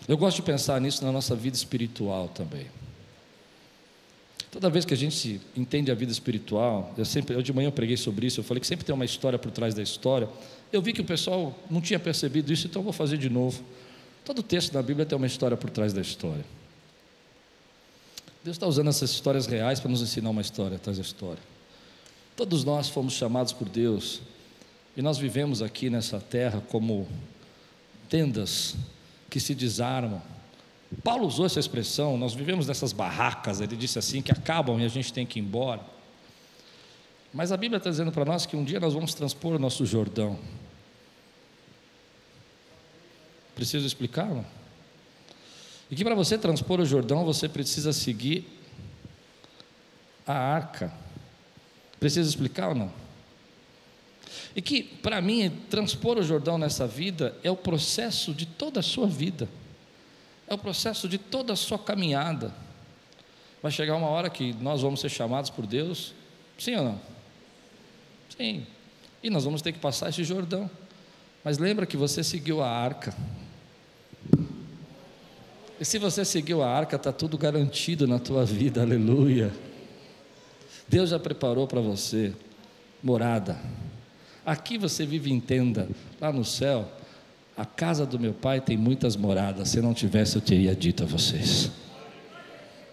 [0.08, 2.66] Eu gosto de pensar nisso na nossa vida espiritual também.
[4.52, 7.72] Toda vez que a gente entende a vida espiritual, eu sempre, eu de manhã eu
[7.72, 10.28] preguei sobre isso, eu falei que sempre tem uma história por trás da história.
[10.74, 13.64] Eu vi que o pessoal não tinha percebido isso, então eu vou fazer de novo.
[14.30, 16.46] Todo texto da Bíblia tem uma história por trás da história.
[18.44, 21.42] Deus está usando essas histórias reais para nos ensinar uma história atrás da história.
[22.36, 24.22] Todos nós fomos chamados por Deus
[24.96, 27.08] e nós vivemos aqui nessa terra como
[28.08, 28.76] tendas
[29.32, 30.22] que se desarmam
[31.04, 34.90] Paulo usou essa expressão, nós vivemos nessas barracas, ele disse assim, que acabam e a
[34.90, 35.82] gente tem que ir embora.
[37.34, 39.88] Mas a Bíblia está dizendo para nós que um dia nós vamos transpor o nosso
[39.88, 40.38] Jordão.
[43.60, 44.26] Preciso explicar?
[44.26, 44.46] Não?
[45.92, 48.48] E que para você transpor o Jordão, você precisa seguir
[50.26, 50.94] a arca.
[52.00, 52.94] Precisa explicar ou não?
[54.56, 58.84] E que, para mim, transpor o Jordão nessa vida é o processo de toda a
[58.84, 59.50] sua vida
[60.50, 62.52] é o processo de toda a sua caminhada.
[63.62, 66.14] Vai chegar uma hora que nós vamos ser chamados por Deus,
[66.58, 67.02] sim ou não?
[68.36, 68.66] Sim.
[69.22, 70.70] E nós vamos ter que passar esse Jordão.
[71.44, 73.16] Mas lembra que você seguiu a arca.
[75.80, 79.52] E se você seguiu a arca, está tudo garantido na tua vida, aleluia.
[80.88, 82.34] Deus já preparou para você
[83.02, 83.58] morada.
[84.46, 85.88] Aqui você vive em tenda,
[86.20, 86.90] lá no céu
[87.60, 91.06] a casa do meu pai tem muitas moradas, se não tivesse eu teria dito a
[91.06, 91.70] vocês.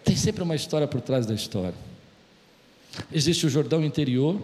[0.02, 1.76] Tem sempre uma história por trás da história.
[3.12, 4.42] Existe o Jordão interior,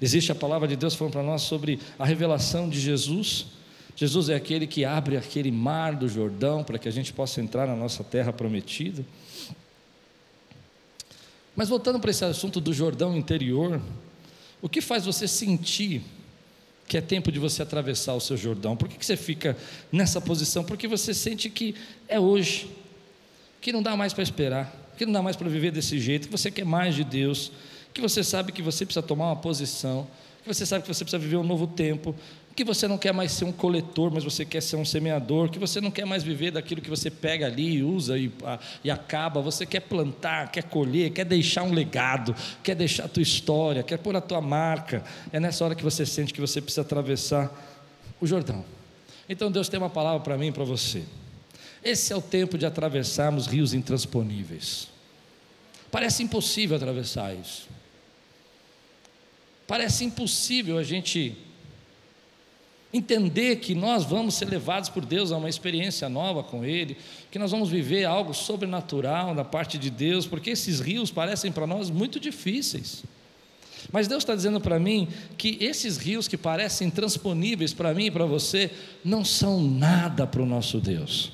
[0.00, 3.48] existe a palavra de Deus falando para nós sobre a revelação de Jesus.
[3.96, 7.66] Jesus é aquele que abre aquele mar do Jordão para que a gente possa entrar
[7.66, 9.04] na nossa terra prometida.
[11.54, 13.80] Mas voltando para esse assunto do Jordão interior,
[14.60, 16.02] o que faz você sentir
[16.86, 18.76] que é tempo de você atravessar o seu Jordão.
[18.76, 19.56] Por que, que você fica
[19.90, 20.64] nessa posição?
[20.64, 21.74] Porque você sente que
[22.08, 22.70] é hoje,
[23.60, 26.32] que não dá mais para esperar, que não dá mais para viver desse jeito, que
[26.32, 27.50] você quer mais de Deus,
[27.92, 30.06] que você sabe que você precisa tomar uma posição,
[30.42, 32.14] que você sabe que você precisa viver um novo tempo,
[32.54, 35.58] que você não quer mais ser um coletor, mas você quer ser um semeador, que
[35.58, 38.90] você não quer mais viver daquilo que você pega ali e usa e, a, e
[38.90, 43.82] acaba, você quer plantar, quer colher, quer deixar um legado, quer deixar a tua história,
[43.82, 45.02] quer pôr a tua marca.
[45.32, 47.52] É nessa hora que você sente que você precisa atravessar
[48.20, 48.64] o Jordão.
[49.28, 51.02] Então Deus tem uma palavra para mim e para você.
[51.82, 54.88] Esse é o tempo de atravessarmos rios intransponíveis.
[55.90, 57.68] Parece impossível atravessar isso.
[59.66, 61.36] Parece impossível a gente
[62.94, 66.96] entender que nós vamos ser levados por Deus a uma experiência nova com Ele,
[67.28, 71.66] que nós vamos viver algo sobrenatural da parte de Deus, porque esses rios parecem para
[71.66, 73.02] nós muito difíceis.
[73.92, 78.10] Mas Deus está dizendo para mim que esses rios que parecem transponíveis para mim e
[78.10, 78.70] para você,
[79.04, 81.32] não são nada para o nosso Deus.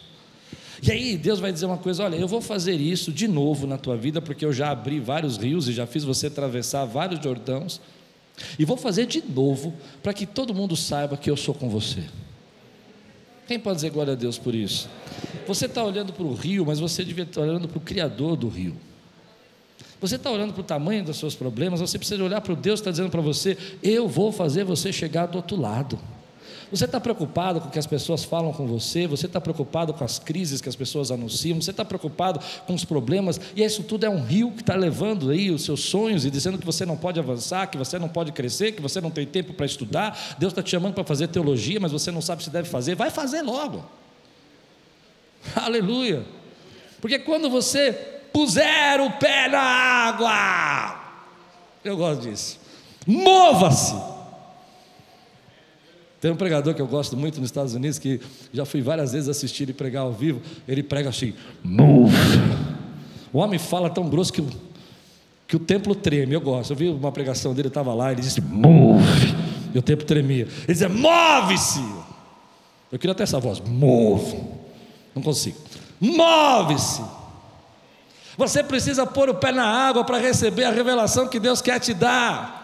[0.82, 3.76] E aí Deus vai dizer uma coisa: olha, eu vou fazer isso de novo na
[3.76, 7.80] tua vida, porque eu já abri vários rios e já fiz você atravessar vários Jordãos.
[8.58, 12.04] E vou fazer de novo, para que todo mundo saiba que eu sou com você.
[13.46, 14.88] Quem pode dizer glória a Deus por isso?
[15.46, 18.48] Você está olhando para o rio, mas você devia estar olhando para o Criador do
[18.48, 18.76] rio.
[20.00, 22.80] Você está olhando para o tamanho dos seus problemas, você precisa olhar para o Deus
[22.80, 25.98] que está dizendo para você: Eu vou fazer você chegar do outro lado.
[26.70, 30.04] Você está preocupado com o que as pessoas falam com você, você está preocupado com
[30.04, 34.06] as crises que as pessoas anunciam, você está preocupado com os problemas, e isso tudo
[34.06, 36.96] é um rio que está levando aí os seus sonhos e dizendo que você não
[36.96, 40.36] pode avançar, que você não pode crescer, que você não tem tempo para estudar.
[40.38, 42.94] Deus está te chamando para fazer teologia, mas você não sabe se deve fazer.
[42.94, 43.84] Vai fazer logo.
[45.56, 46.24] Aleluia.
[47.00, 47.92] Porque quando você
[48.32, 51.00] puser o pé na água,
[51.84, 52.60] eu gosto disso,
[53.06, 54.09] mova-se.
[56.20, 58.20] Tem um pregador que eu gosto muito nos Estados Unidos, que
[58.52, 60.40] já fui várias vezes assistir ele pregar ao vivo.
[60.68, 61.32] Ele prega assim:
[61.64, 62.14] move.
[63.32, 64.44] O homem fala tão grosso que,
[65.48, 66.34] que o templo treme.
[66.34, 66.72] Eu gosto.
[66.72, 69.34] Eu vi uma pregação dele, estava lá, ele disse: move.
[69.74, 70.46] E o templo tremia.
[70.64, 71.84] Ele dizia: move-se.
[72.92, 74.36] Eu queria até essa voz: move.
[75.14, 75.56] Não consigo.
[75.98, 77.02] Move-se.
[78.36, 81.94] Você precisa pôr o pé na água para receber a revelação que Deus quer te
[81.94, 82.59] dar.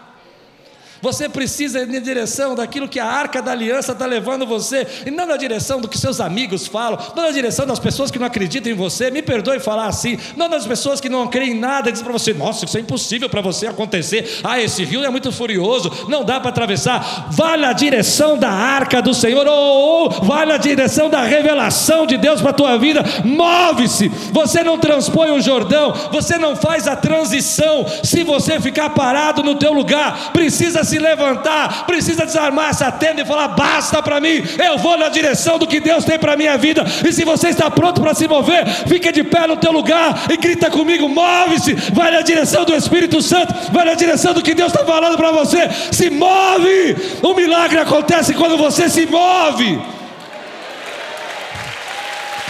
[1.01, 5.11] Você precisa ir na direção daquilo que a arca da aliança está levando você, e
[5.11, 8.25] não na direção do que seus amigos falam, não na direção das pessoas que não
[8.25, 9.11] acreditam em você.
[9.11, 12.33] Me perdoe falar assim, não das pessoas que não creem em nada, dizem para você:
[12.33, 14.39] nossa, isso é impossível para você acontecer.
[14.43, 17.27] Ah, esse rio é muito furioso, não dá para atravessar.
[17.31, 22.17] Vá na direção da arca do Senhor, ou, ou vá na direção da revelação de
[22.17, 23.03] Deus para a tua vida.
[23.23, 27.85] Move-se, você não transpõe o Jordão, você não faz a transição.
[28.03, 33.25] Se você ficar parado no teu lugar, precisa se levantar, precisa desarmar essa tenda e
[33.25, 36.83] falar: basta para mim, eu vou na direção do que Deus tem para minha vida.
[37.05, 40.37] E se você está pronto para se mover, fica de pé no teu lugar e
[40.37, 44.71] grita comigo: move-se, vai na direção do Espírito Santo, vai na direção do que Deus
[44.71, 45.69] está falando para você.
[45.91, 49.79] Se move, o milagre acontece quando você se move.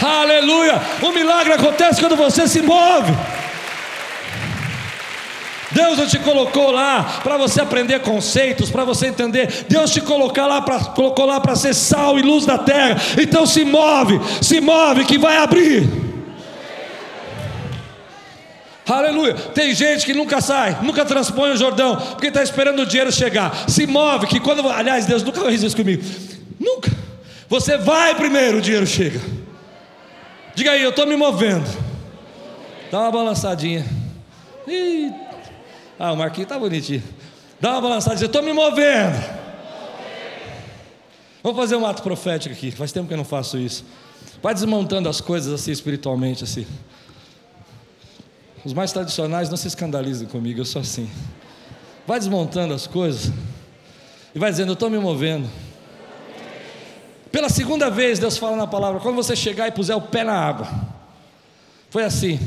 [0.00, 0.80] Aleluia!
[1.02, 3.12] O milagre acontece quando você se move.
[5.78, 9.64] Deus não te colocou lá para você aprender conceitos, para você entender.
[9.68, 13.00] Deus te colocou lá para colocou lá para ser sal e luz da terra.
[13.16, 15.88] Então se move, se move que vai abrir.
[18.88, 19.34] Aleluia.
[19.34, 23.68] Tem gente que nunca sai, nunca transpõe o Jordão, porque está esperando o dinheiro chegar.
[23.68, 24.68] Se move, que quando.
[24.68, 26.02] Aliás, Deus nunca fez isso comigo.
[26.58, 26.90] Nunca.
[27.48, 29.20] Você vai primeiro, o dinheiro chega.
[30.56, 31.68] Diga aí, eu estou me movendo.
[32.90, 33.86] Dá uma balançadinha.
[34.66, 35.27] Eita.
[35.98, 37.02] Ah, o Marquinhos está bonitinho.
[37.60, 39.16] Dá uma balançada e diz: Estou me movendo.
[41.42, 42.70] Vamos fazer um ato profético aqui.
[42.70, 43.84] Faz tempo que eu não faço isso.
[44.42, 46.66] Vai desmontando as coisas assim espiritualmente assim.
[48.64, 51.08] Os mais tradicionais não se escandalizem comigo, eu sou assim.
[52.06, 53.32] Vai desmontando as coisas
[54.34, 55.48] e vai dizendo: Eu estou me movendo.
[57.32, 60.34] Pela segunda vez, Deus fala na palavra: quando você chegar e puser o pé na
[60.34, 60.68] água,
[61.90, 62.38] foi assim.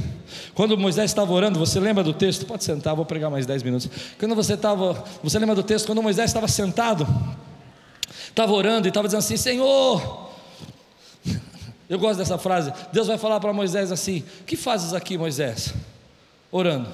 [0.53, 2.45] Quando Moisés estava orando, você lembra do texto?
[2.45, 3.89] Pode sentar, vou pregar mais 10 minutos.
[4.19, 5.87] Quando você estava, você lembra do texto?
[5.87, 7.07] Quando Moisés estava sentado,
[8.29, 10.29] estava orando e estava dizendo assim: Senhor,
[11.89, 12.71] eu gosto dessa frase.
[12.93, 15.73] Deus vai falar para Moisés assim: O que fazes aqui, Moisés?
[16.51, 16.89] Orando.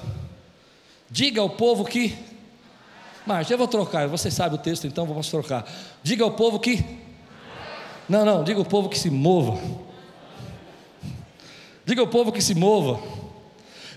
[1.10, 2.16] Diga ao povo que.
[3.26, 5.70] Mas eu vou trocar, você sabe o texto, então vamos trocar.
[6.02, 6.82] Diga ao povo que.
[8.08, 9.87] Não, não, diga ao povo que se mova.
[11.88, 13.00] Diga ao povo que se mova.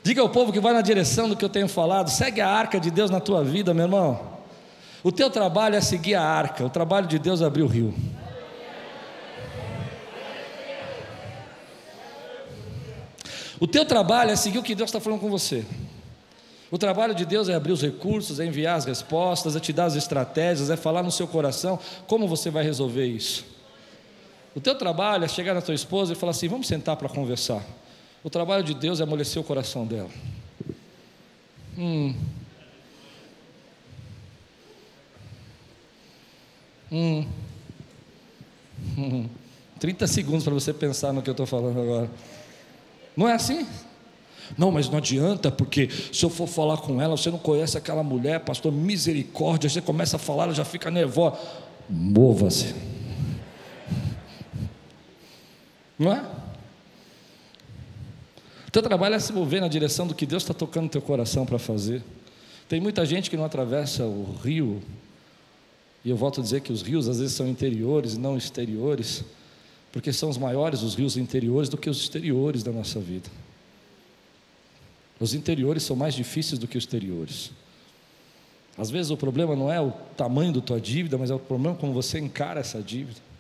[0.02, 2.10] Diga ao povo que vai na direção do que eu tenho falado.
[2.10, 4.18] Segue a arca de Deus na tua vida, meu irmão.
[5.04, 6.66] O teu trabalho é seguir a arca.
[6.66, 7.94] O trabalho de Deus é abrir o rio.
[13.60, 15.66] O teu trabalho é seguir o que Deus está falando com você.
[16.72, 19.84] O trabalho de Deus é abrir os recursos, é enviar as respostas, é te dar
[19.84, 21.78] as estratégias, é falar no seu coração
[22.08, 23.51] como você vai resolver isso.
[24.56, 27.64] O teu trabalho é chegar na tua esposa e falar assim: vamos sentar para conversar.
[28.24, 30.10] O trabalho de Deus é amolecer o coração dela.
[31.78, 32.14] Hum.
[36.92, 37.26] Hum.
[38.98, 39.30] hum.
[39.80, 42.12] 30 segundos para você pensar no que eu estou falando agora.
[43.16, 43.66] Não é assim?
[44.58, 48.04] Não, mas não adianta, porque se eu for falar com ela, você não conhece aquela
[48.04, 51.38] mulher, pastor, misericórdia, você começa a falar, ela já fica nervosa.
[51.90, 52.91] Mova-se.
[56.02, 56.26] Não é?
[58.72, 61.46] Teu trabalho é se mover na direção do que Deus está tocando no teu coração
[61.46, 62.02] para fazer.
[62.68, 64.82] Tem muita gente que não atravessa o rio,
[66.04, 69.24] e eu volto a dizer que os rios às vezes são interiores e não exteriores,
[69.92, 73.30] porque são os maiores os rios interiores do que os exteriores da nossa vida.
[75.20, 77.52] Os interiores são mais difíceis do que os exteriores.
[78.76, 81.76] Às vezes o problema não é o tamanho da tua dívida, mas é o problema
[81.76, 83.31] como você encara essa dívida.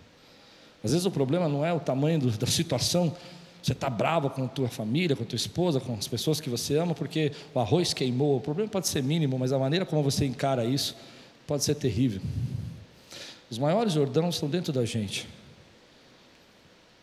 [0.83, 3.15] Às vezes o problema não é o tamanho do, da situação
[3.61, 6.49] você está bravo com a tua família, com a tua esposa, com as pessoas que
[6.49, 8.37] você ama, porque o arroz queimou.
[8.37, 10.95] O problema pode ser mínimo, mas a maneira como você encara isso
[11.45, 12.21] pode ser terrível.
[13.51, 15.27] Os maiores Jordãos estão dentro da gente.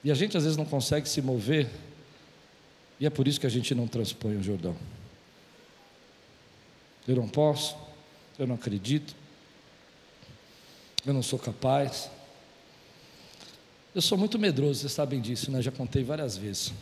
[0.02, 1.68] E a gente às vezes não consegue se mover,
[2.98, 4.76] e é por isso que a gente não transpõe o Jordão.
[7.06, 7.76] Eu não posso,
[8.36, 9.14] eu não acredito,
[11.06, 12.10] eu não sou capaz.
[13.98, 15.60] Eu sou muito medroso, vocês sabem disso, né?
[15.60, 16.72] Já contei várias vezes.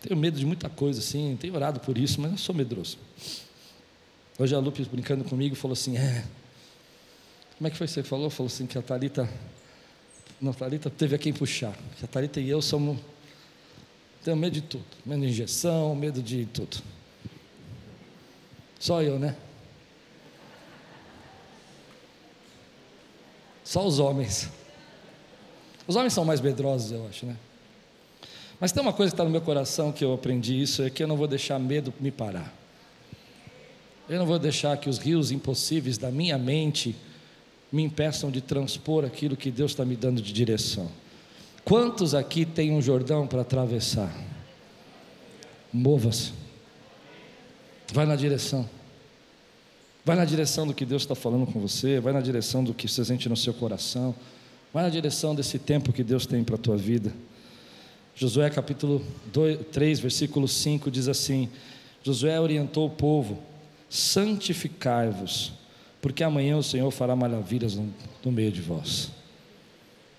[0.00, 2.96] Tenho medo de muita coisa, assim, tenho orado por isso, mas eu sou medroso.
[4.38, 6.24] Hoje a Lupe brincando comigo falou assim: é,
[7.58, 8.30] como é que foi que você falou?
[8.30, 9.28] Falou assim que a Thalita,
[10.40, 11.76] não, a Thalita teve a quem puxar.
[11.98, 12.98] Que a Thalita e eu somos,
[14.24, 16.82] tenho medo de tudo, medo de injeção, medo de tudo.
[18.80, 19.36] Só eu, né?
[23.62, 24.61] Só os homens.
[25.86, 27.36] Os homens são mais medrosos, eu acho, né?
[28.60, 31.02] Mas tem uma coisa que está no meu coração que eu aprendi isso, é que
[31.02, 32.54] eu não vou deixar medo me parar.
[34.08, 36.94] Eu não vou deixar que os rios impossíveis da minha mente
[37.72, 40.88] me impeçam de transpor aquilo que Deus está me dando de direção.
[41.64, 44.14] Quantos aqui têm um Jordão para atravessar?
[45.72, 46.32] Mova-se.
[47.92, 48.68] Vai na direção.
[50.04, 52.88] Vai na direção do que Deus está falando com você, vai na direção do que
[52.88, 54.14] você sente no seu coração,
[54.72, 57.12] vai na direção desse tempo que Deus tem para a tua vida.
[58.14, 61.48] Josué capítulo 2, 3, versículo 5 diz assim:
[62.02, 63.38] Josué orientou o povo:
[63.88, 65.52] santificai-vos,
[66.00, 67.92] porque amanhã o Senhor fará maravilhas no,
[68.24, 69.10] no meio de vós.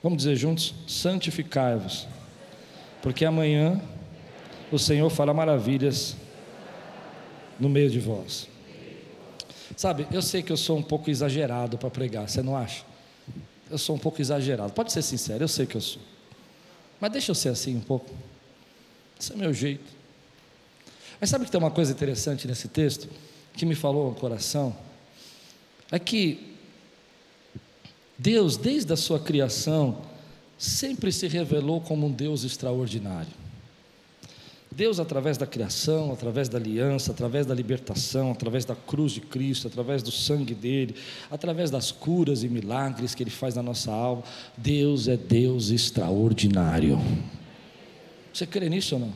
[0.02, 2.08] Vamos dizer juntos: santificai-vos,
[3.02, 3.82] porque amanhã
[4.72, 6.16] o Senhor fará maravilhas
[7.60, 8.48] no meio de vós.
[9.76, 12.93] Sabe, eu sei que eu sou um pouco exagerado para pregar, você não acha?
[13.74, 16.00] Eu sou um pouco exagerado, pode ser sincero, eu sei que eu sou.
[17.02, 18.08] Mas deixa eu ser assim um pouco.
[19.20, 19.92] Esse é meu jeito.
[21.20, 23.10] Mas sabe que tem uma coisa interessante nesse texto
[23.56, 24.78] que me falou ao coração?
[25.92, 26.54] É que
[28.16, 30.04] Deus, desde a sua criação,
[30.56, 33.34] sempre se revelou como um Deus extraordinário.
[34.74, 39.68] Deus, através da criação, através da aliança, através da libertação, através da cruz de Cristo,
[39.68, 40.96] através do sangue dele,
[41.30, 44.24] através das curas e milagres que ele faz na nossa alma,
[44.58, 47.00] Deus é Deus extraordinário.
[48.34, 49.14] Você crê nisso ou não?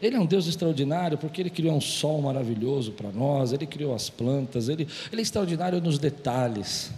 [0.00, 3.94] Ele é um Deus extraordinário porque ele criou um sol maravilhoso para nós, ele criou
[3.94, 6.90] as plantas, ele, ele é extraordinário nos detalhes.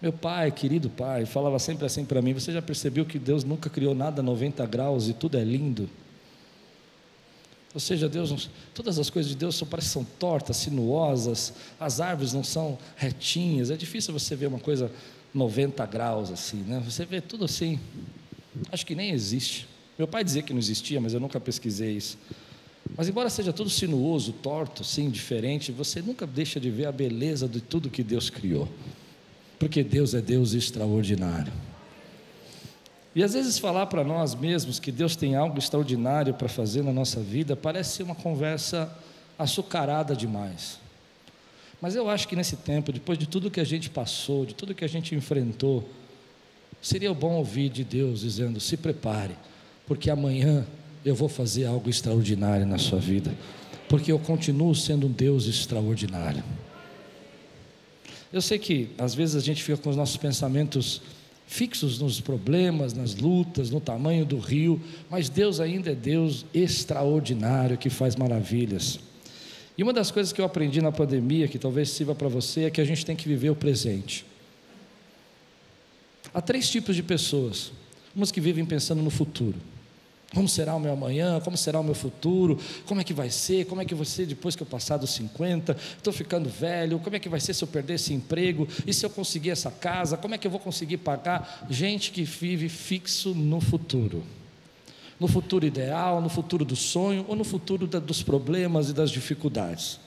[0.00, 3.68] Meu pai, querido pai, falava sempre assim para mim: Você já percebeu que Deus nunca
[3.68, 5.90] criou nada a 90 graus e tudo é lindo?
[7.78, 12.32] Ou seja, Deus, todas as coisas de Deus são, parecem são tortas, sinuosas, as árvores
[12.32, 13.70] não são retinhas.
[13.70, 14.90] É difícil você ver uma coisa
[15.32, 16.82] 90 graus assim, né?
[16.84, 17.78] Você vê tudo assim.
[18.72, 19.68] Acho que nem existe.
[19.96, 22.18] Meu pai dizia que não existia, mas eu nunca pesquisei isso.
[22.96, 27.46] Mas embora seja tudo sinuoso, torto, sim, diferente, você nunca deixa de ver a beleza
[27.46, 28.68] de tudo que Deus criou.
[29.56, 31.52] Porque Deus é Deus extraordinário.
[33.18, 36.92] E às vezes falar para nós mesmos que Deus tem algo extraordinário para fazer na
[36.92, 38.88] nossa vida parece ser uma conversa
[39.36, 40.78] açucarada demais.
[41.82, 44.72] Mas eu acho que nesse tempo, depois de tudo que a gente passou, de tudo
[44.72, 45.84] que a gente enfrentou,
[46.80, 49.34] seria bom ouvir de Deus dizendo: se prepare,
[49.84, 50.64] porque amanhã
[51.04, 53.34] eu vou fazer algo extraordinário na sua vida,
[53.88, 56.44] porque eu continuo sendo um Deus extraordinário.
[58.32, 61.02] Eu sei que às vezes a gente fica com os nossos pensamentos
[61.48, 64.78] fixos nos problemas, nas lutas, no tamanho do rio,
[65.10, 69.00] mas Deus ainda é Deus extraordinário que faz maravilhas.
[69.76, 72.70] E uma das coisas que eu aprendi na pandemia, que talvez sirva para você, é
[72.70, 74.26] que a gente tem que viver o presente.
[76.34, 77.72] Há três tipos de pessoas:
[78.14, 79.56] umas que vivem pensando no futuro.
[80.34, 81.40] Como será o meu amanhã?
[81.40, 82.58] Como será o meu futuro?
[82.84, 83.64] Como é que vai ser?
[83.64, 85.76] Como é que vai ser depois que eu passar dos 50?
[85.96, 86.98] Estou ficando velho.
[86.98, 88.68] Como é que vai ser se eu perder esse emprego?
[88.86, 90.18] E se eu conseguir essa casa?
[90.18, 91.66] Como é que eu vou conseguir pagar?
[91.70, 94.22] Gente que vive fixo no futuro.
[95.18, 99.10] No futuro ideal, no futuro do sonho ou no futuro da, dos problemas e das
[99.10, 99.98] dificuldades.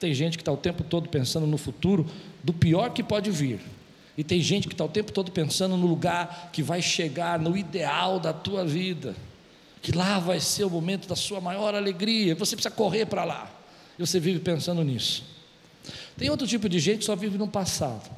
[0.00, 2.04] Tem gente que está o tempo todo pensando no futuro
[2.42, 3.60] do pior que pode vir
[4.20, 7.56] e tem gente que está o tempo todo pensando no lugar que vai chegar, no
[7.56, 9.16] ideal da tua vida,
[9.80, 13.50] que lá vai ser o momento da sua maior alegria, você precisa correr para lá,
[13.98, 15.24] e você vive pensando nisso.
[16.18, 18.10] Tem outro tipo de gente que só vive no passado.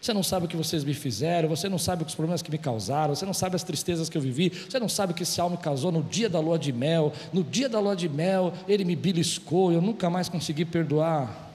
[0.00, 2.58] Você não sabe o que vocês me fizeram, você não sabe os problemas que me
[2.58, 5.56] causaram, você não sabe as tristezas que eu vivi, você não sabe que esse alma
[5.56, 8.84] me casou no dia da lua de mel, no dia da lua de mel ele
[8.84, 11.50] me beliscou, eu nunca mais consegui perdoar.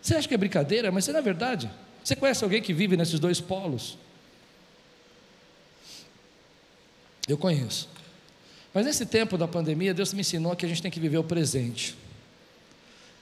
[0.00, 1.68] Você acha que é brincadeira, mas isso não é verdade.
[2.02, 3.96] Você conhece alguém que vive nesses dois polos?
[7.28, 7.88] Eu conheço.
[8.72, 11.24] Mas nesse tempo da pandemia, Deus me ensinou que a gente tem que viver o
[11.24, 11.96] presente.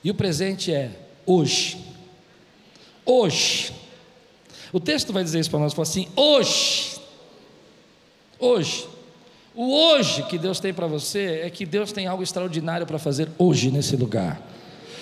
[0.02, 0.90] E o presente é
[1.26, 1.78] hoje.
[3.04, 3.72] Hoje.
[4.72, 7.00] O texto vai dizer isso para nós, fala assim: hoje.
[8.38, 8.88] Hoje.
[9.54, 13.28] O hoje que Deus tem para você é que Deus tem algo extraordinário para fazer
[13.38, 14.40] hoje nesse lugar.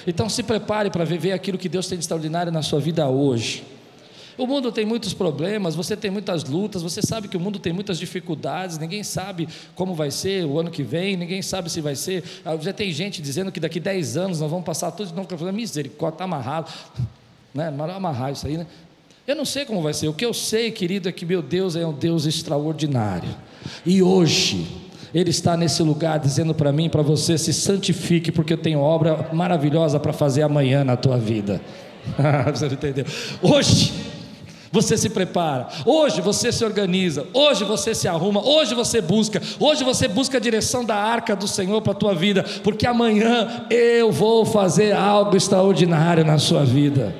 [0.06, 3.64] Então se prepare para viver aquilo que Deus tem de extraordinário na sua vida hoje.
[4.38, 7.72] O mundo tem muitos problemas, você tem muitas lutas, você sabe que o mundo tem
[7.72, 11.96] muitas dificuldades, ninguém sabe como vai ser o ano que vem, ninguém sabe se vai
[11.96, 12.22] ser.
[12.44, 15.38] Ah, já tem gente dizendo que daqui 10 anos nós vamos passar tudo de novo.
[15.38, 16.70] Falei, misericórdia, está amarrado.
[17.54, 17.70] Né?
[17.70, 18.66] Não amarrar isso aí, né?
[19.26, 20.06] Eu não sei como vai ser.
[20.06, 23.34] O que eu sei, querido, é que meu Deus é um Deus extraordinário.
[23.84, 24.66] E hoje,
[25.14, 29.28] ele está nesse lugar dizendo para mim, para você, se santifique, porque eu tenho obra
[29.32, 31.60] maravilhosa para fazer amanhã na tua vida.
[32.52, 33.04] você entendeu?
[33.42, 33.92] Hoje,
[34.70, 39.84] você se prepara, hoje você se organiza, hoje você se arruma, hoje você busca, hoje
[39.84, 44.12] você busca a direção da arca do Senhor para a tua vida, porque amanhã eu
[44.12, 47.14] vou fazer algo extraordinário na sua vida.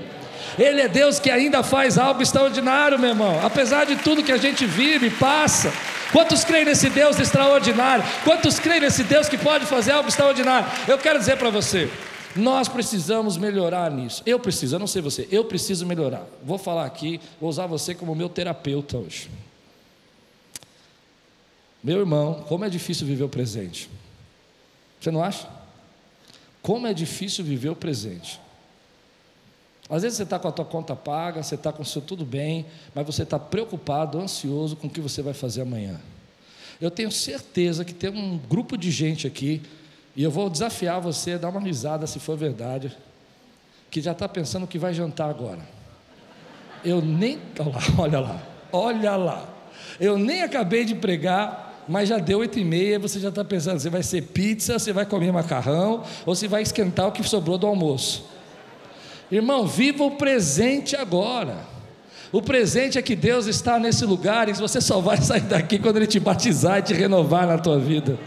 [0.58, 4.38] Ele é Deus que ainda faz algo extraordinário, meu irmão, apesar de tudo que a
[4.38, 5.72] gente vive e passa.
[6.12, 8.04] Quantos creem nesse Deus extraordinário?
[8.24, 10.68] Quantos creem nesse Deus que pode fazer algo extraordinário?
[10.86, 11.90] Eu quero dizer para você,
[12.34, 14.22] nós precisamos melhorar nisso.
[14.24, 16.26] Eu preciso, eu não sei você, eu preciso melhorar.
[16.42, 19.30] Vou falar aqui, vou usar você como meu terapeuta hoje.
[21.82, 23.88] Meu irmão, como é difícil viver o presente.
[25.00, 25.48] Você não acha?
[26.62, 28.40] Como é difícil viver o presente.
[29.88, 32.24] Às vezes você está com a tua conta paga, você está com o seu tudo
[32.24, 36.00] bem, mas você está preocupado, ansioso com o que você vai fazer amanhã.
[36.80, 39.62] Eu tenho certeza que tem um grupo de gente aqui
[40.14, 42.96] e eu vou desafiar você a dar uma risada, se for verdade,
[43.90, 45.60] que já está pensando o que vai jantar agora.
[46.84, 47.38] Eu nem.
[47.58, 49.48] Olha lá, olha lá, olha lá.
[50.00, 53.78] Eu nem acabei de pregar, mas já deu oito e meia, você já está pensando,
[53.78, 57.56] você vai ser pizza, você vai comer macarrão, ou se vai esquentar o que sobrou
[57.56, 58.35] do almoço.
[59.30, 61.56] Irmão, viva o presente agora.
[62.32, 65.96] O presente é que Deus está nesse lugar e você só vai sair daqui quando
[65.96, 68.18] Ele te batizar e te renovar na tua vida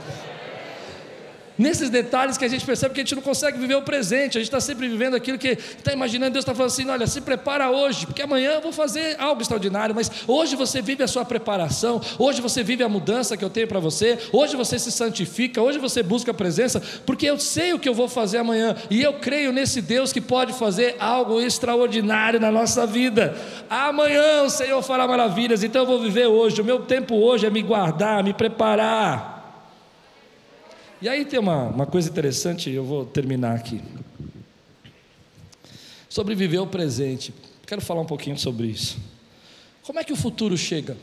[1.59, 4.41] nesses detalhes que a gente percebe que a gente não consegue viver o presente, a
[4.41, 7.69] gente está sempre vivendo aquilo que está imaginando, Deus está falando assim: olha, se prepara
[7.69, 12.01] hoje, porque amanhã eu vou fazer algo extraordinário, mas hoje você vive a sua preparação,
[12.17, 15.77] hoje você vive a mudança que eu tenho para você, hoje você se santifica, hoje
[15.77, 19.13] você busca a presença, porque eu sei o que eu vou fazer amanhã, e eu
[19.13, 23.35] creio nesse Deus que pode fazer algo extraordinário na nossa vida.
[23.69, 27.49] Amanhã o Senhor fará maravilhas, então eu vou viver hoje, o meu tempo hoje é
[27.49, 29.38] me guardar, me preparar.
[31.01, 33.81] E aí tem uma, uma coisa interessante, eu vou terminar aqui.
[36.09, 37.33] Sobre viver o presente.
[37.65, 38.97] Quero falar um pouquinho sobre isso.
[39.83, 40.97] Como é que o futuro chega?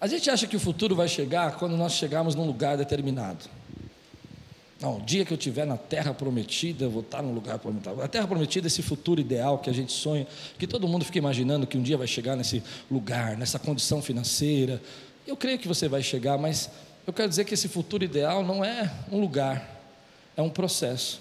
[0.00, 3.44] A gente acha que o futuro vai chegar quando nós chegarmos num lugar determinado.
[4.80, 8.02] Não, o dia que eu estiver na terra prometida, eu vou estar num lugar prometido.
[8.02, 10.26] A terra prometida é esse futuro ideal que a gente sonha,
[10.58, 14.82] que todo mundo fica imaginando que um dia vai chegar nesse lugar, nessa condição financeira,
[15.26, 16.70] eu creio que você vai chegar, mas
[17.06, 19.82] eu quero dizer que esse futuro ideal não é um lugar,
[20.36, 21.20] é um processo.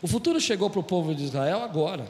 [0.00, 2.06] O futuro chegou para o povo de Israel agora.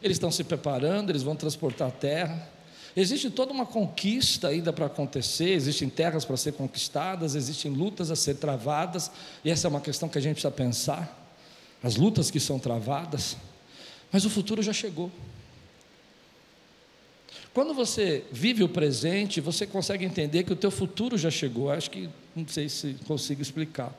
[0.00, 2.48] Eles estão se preparando, eles vão transportar a terra.
[2.96, 8.16] Existe toda uma conquista ainda para acontecer, existem terras para ser conquistadas, existem lutas a
[8.16, 9.10] ser travadas,
[9.44, 11.26] e essa é uma questão que a gente precisa pensar.
[11.82, 13.36] As lutas que são travadas,
[14.10, 15.12] mas o futuro já chegou.
[17.54, 21.70] Quando você vive o presente, você consegue entender que o teu futuro já chegou.
[21.70, 23.92] Acho que não sei se consigo explicar.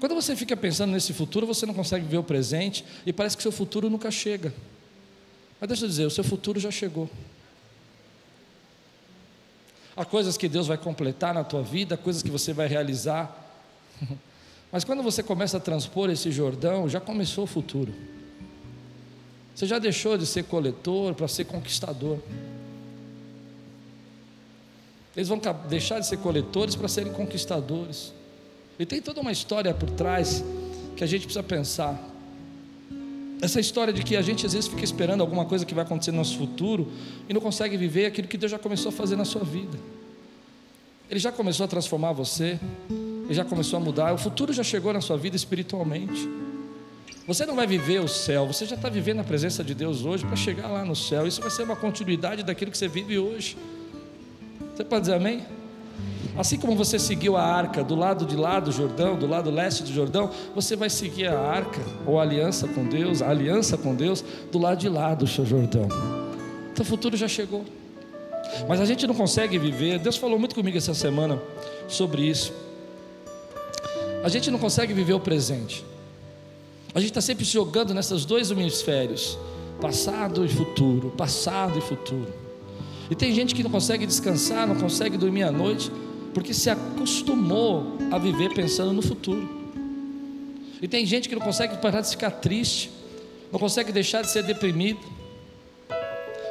[0.00, 3.42] Quando você fica pensando nesse futuro, você não consegue ver o presente e parece que
[3.42, 4.52] seu futuro nunca chega.
[5.60, 7.08] Mas deixa eu dizer, o seu futuro já chegou.
[9.96, 13.34] Há coisas que Deus vai completar na tua vida, coisas que você vai realizar.
[14.72, 17.94] Mas quando você começa a transpor esse Jordão, já começou o futuro.
[19.54, 22.18] Você já deixou de ser coletor para ser conquistador.
[25.16, 28.12] Eles vão deixar de ser coletores para serem conquistadores.
[28.76, 30.42] E tem toda uma história por trás
[30.96, 32.13] que a gente precisa pensar.
[33.44, 36.10] Essa história de que a gente às vezes fica esperando alguma coisa que vai acontecer
[36.12, 36.90] no nosso futuro
[37.28, 39.78] e não consegue viver aquilo que Deus já começou a fazer na sua vida.
[41.10, 44.94] Ele já começou a transformar você, ele já começou a mudar, o futuro já chegou
[44.94, 46.26] na sua vida espiritualmente.
[47.26, 50.24] Você não vai viver o céu, você já está vivendo a presença de Deus hoje
[50.24, 51.26] para chegar lá no céu.
[51.26, 53.58] Isso vai ser uma continuidade daquilo que você vive hoje.
[54.74, 55.44] Você pode dizer amém?
[56.36, 59.84] Assim como você seguiu a arca do lado de lá do Jordão, do lado leste
[59.84, 63.94] do Jordão, você vai seguir a arca ou a aliança com Deus, a aliança com
[63.94, 65.86] Deus do lado de lá do seu Jordão.
[66.72, 67.64] Então o futuro já chegou.
[68.68, 69.98] Mas a gente não consegue viver.
[69.98, 71.40] Deus falou muito comigo essa semana
[71.86, 72.52] sobre isso.
[74.24, 75.84] A gente não consegue viver o presente.
[76.94, 79.38] A gente está sempre se jogando nesses dois hemisférios,
[79.80, 82.32] passado e futuro, passado e futuro.
[83.10, 85.90] E tem gente que não consegue descansar, não consegue dormir à noite,
[86.34, 89.48] porque se acostumou a viver pensando no futuro.
[90.82, 92.90] E tem gente que não consegue parar de ficar triste,
[93.50, 95.00] não consegue deixar de ser deprimido,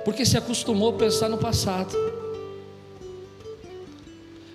[0.06, 1.94] porque se acostumou a pensar no passado.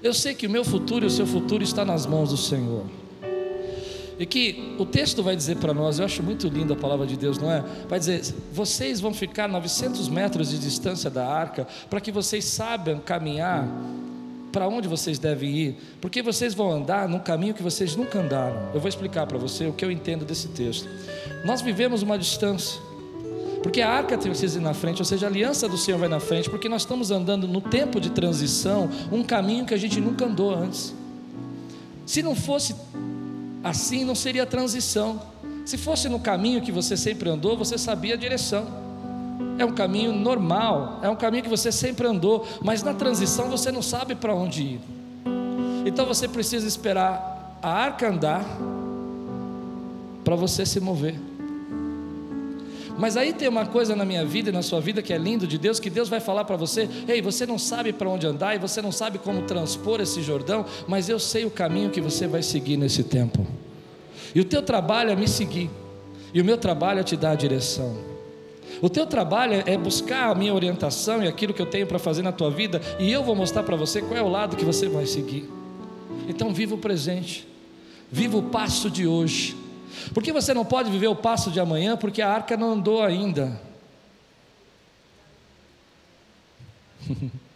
[0.02, 2.84] Eu sei que o meu futuro e o seu futuro está nas mãos do Senhor.
[4.18, 7.16] E que o texto vai dizer para nós, eu acho muito linda a palavra de
[7.16, 7.64] Deus, não é?
[7.88, 8.22] Vai dizer:
[8.52, 13.68] vocês vão ficar 900 metros de distância da arca, para que vocês saibam caminhar
[14.52, 18.70] para onde vocês devem ir, porque vocês vão andar num caminho que vocês nunca andaram.
[18.74, 20.88] Eu vou explicar para você o que eu entendo desse texto.
[21.44, 22.80] Nós vivemos uma distância,
[23.62, 26.20] porque a arca precisa ir na frente, ou seja, a aliança do Senhor vai na
[26.20, 30.24] frente, porque nós estamos andando no tempo de transição, um caminho que a gente nunca
[30.24, 30.94] andou antes.
[32.06, 32.74] Se não fosse
[33.62, 35.20] assim, não seria transição.
[35.66, 38.87] Se fosse no caminho que você sempre andou, você sabia a direção
[39.58, 43.72] é um caminho normal, é um caminho que você sempre andou, mas na transição você
[43.72, 44.80] não sabe para onde ir.
[45.84, 48.44] Então você precisa esperar a arca andar
[50.24, 51.18] para você se mover.
[52.98, 55.46] Mas aí tem uma coisa na minha vida e na sua vida que é lindo
[55.46, 58.56] de Deus, que Deus vai falar para você: ei, você não sabe para onde andar
[58.56, 62.26] e você não sabe como transpor esse Jordão, mas eu sei o caminho que você
[62.26, 63.46] vai seguir nesse tempo.
[64.34, 65.70] E o teu trabalho é me seguir,
[66.34, 68.17] e o meu trabalho é te dar a direção.
[68.80, 72.22] O teu trabalho é buscar a minha orientação e aquilo que eu tenho para fazer
[72.22, 74.88] na tua vida, e eu vou mostrar para você qual é o lado que você
[74.88, 75.50] vai seguir.
[76.28, 77.46] Então, viva o presente,
[78.10, 79.56] viva o passo de hoje,
[80.14, 83.60] porque você não pode viver o passo de amanhã, porque a arca não andou ainda.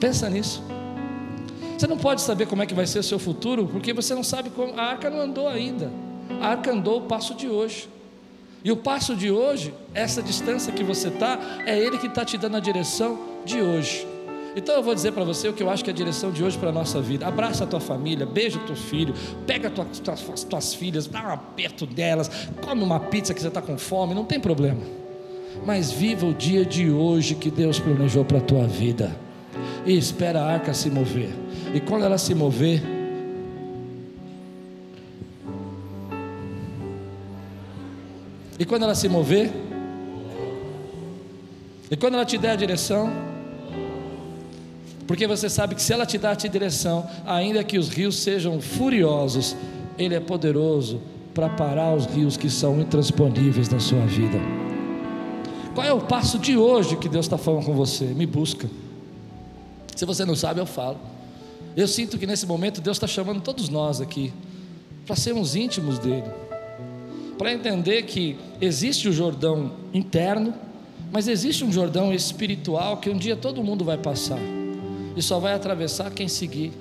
[0.00, 0.62] Pensa nisso.
[1.76, 4.24] Você não pode saber como é que vai ser o seu futuro, porque você não
[4.24, 4.78] sabe como.
[4.78, 5.92] A arca não andou ainda.
[6.40, 7.88] A arca andou o passo de hoje.
[8.64, 12.36] E o passo de hoje, essa distância que você está, é Ele que está te
[12.36, 14.06] dando a direção de hoje.
[14.56, 16.42] Então eu vou dizer para você o que eu acho que é a direção de
[16.42, 17.26] hoje para a nossa vida.
[17.26, 19.14] Abraça a tua família, beija o teu filho,
[19.46, 22.28] pega tuas, tuas, tuas filhas, dá um aperto delas,
[22.60, 24.80] come uma pizza que você está com fome, não tem problema.
[25.64, 29.14] Mas viva o dia de hoje que Deus planejou para a tua vida.
[29.86, 31.30] E espera a arca se mover.
[31.72, 32.82] E quando ela se mover,
[38.58, 39.52] E quando ela se mover,
[41.90, 43.10] e quando ela te der a direção,
[45.06, 48.60] porque você sabe que se ela te dar a direção, ainda que os rios sejam
[48.60, 49.56] furiosos,
[49.96, 51.00] Ele é poderoso
[51.32, 54.38] para parar os rios que são intransponíveis na sua vida.
[55.74, 58.06] Qual é o passo de hoje que Deus está falando com você?
[58.06, 58.68] Me busca.
[59.94, 60.98] Se você não sabe, eu falo.
[61.76, 64.32] Eu sinto que nesse momento Deus está chamando todos nós aqui
[65.06, 66.47] para sermos íntimos dEle
[67.38, 70.52] para entender que existe o Jordão interno,
[71.12, 74.40] mas existe um Jordão espiritual que um dia todo mundo vai passar
[75.16, 76.72] e só vai atravessar quem seguir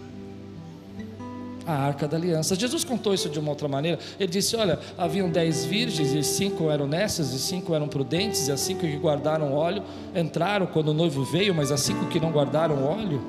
[1.66, 2.56] a arca da aliança.
[2.56, 4.00] Jesus contou isso de uma outra maneira.
[4.20, 8.52] Ele disse: Olha, haviam dez virgens, e cinco eram nessas, e cinco eram prudentes, e
[8.52, 9.84] as cinco que guardaram óleo
[10.16, 13.22] entraram quando o noivo veio, mas as cinco que não guardaram óleo,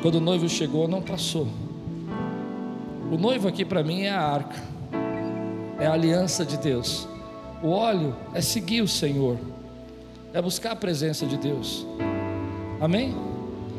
[0.00, 1.46] quando o noivo chegou, não passou.
[3.12, 4.79] O noivo aqui para mim é a arca
[5.80, 7.08] é a aliança de Deus.
[7.62, 9.38] O óleo é seguir o Senhor,
[10.32, 11.86] é buscar a presença de Deus.
[12.80, 13.14] Amém?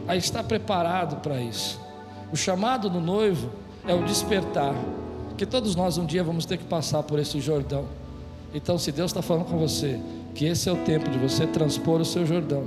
[0.08, 1.80] Aí está preparado para isso.
[2.32, 3.52] O chamado do noivo
[3.88, 4.76] é o despertar,
[5.38, 7.86] que todos nós um dia vamos ter que passar por esse Jordão.
[8.54, 10.00] Então, se Deus está falando com você,
[10.36, 12.66] que esse é o tempo de você transpor o seu Jordão,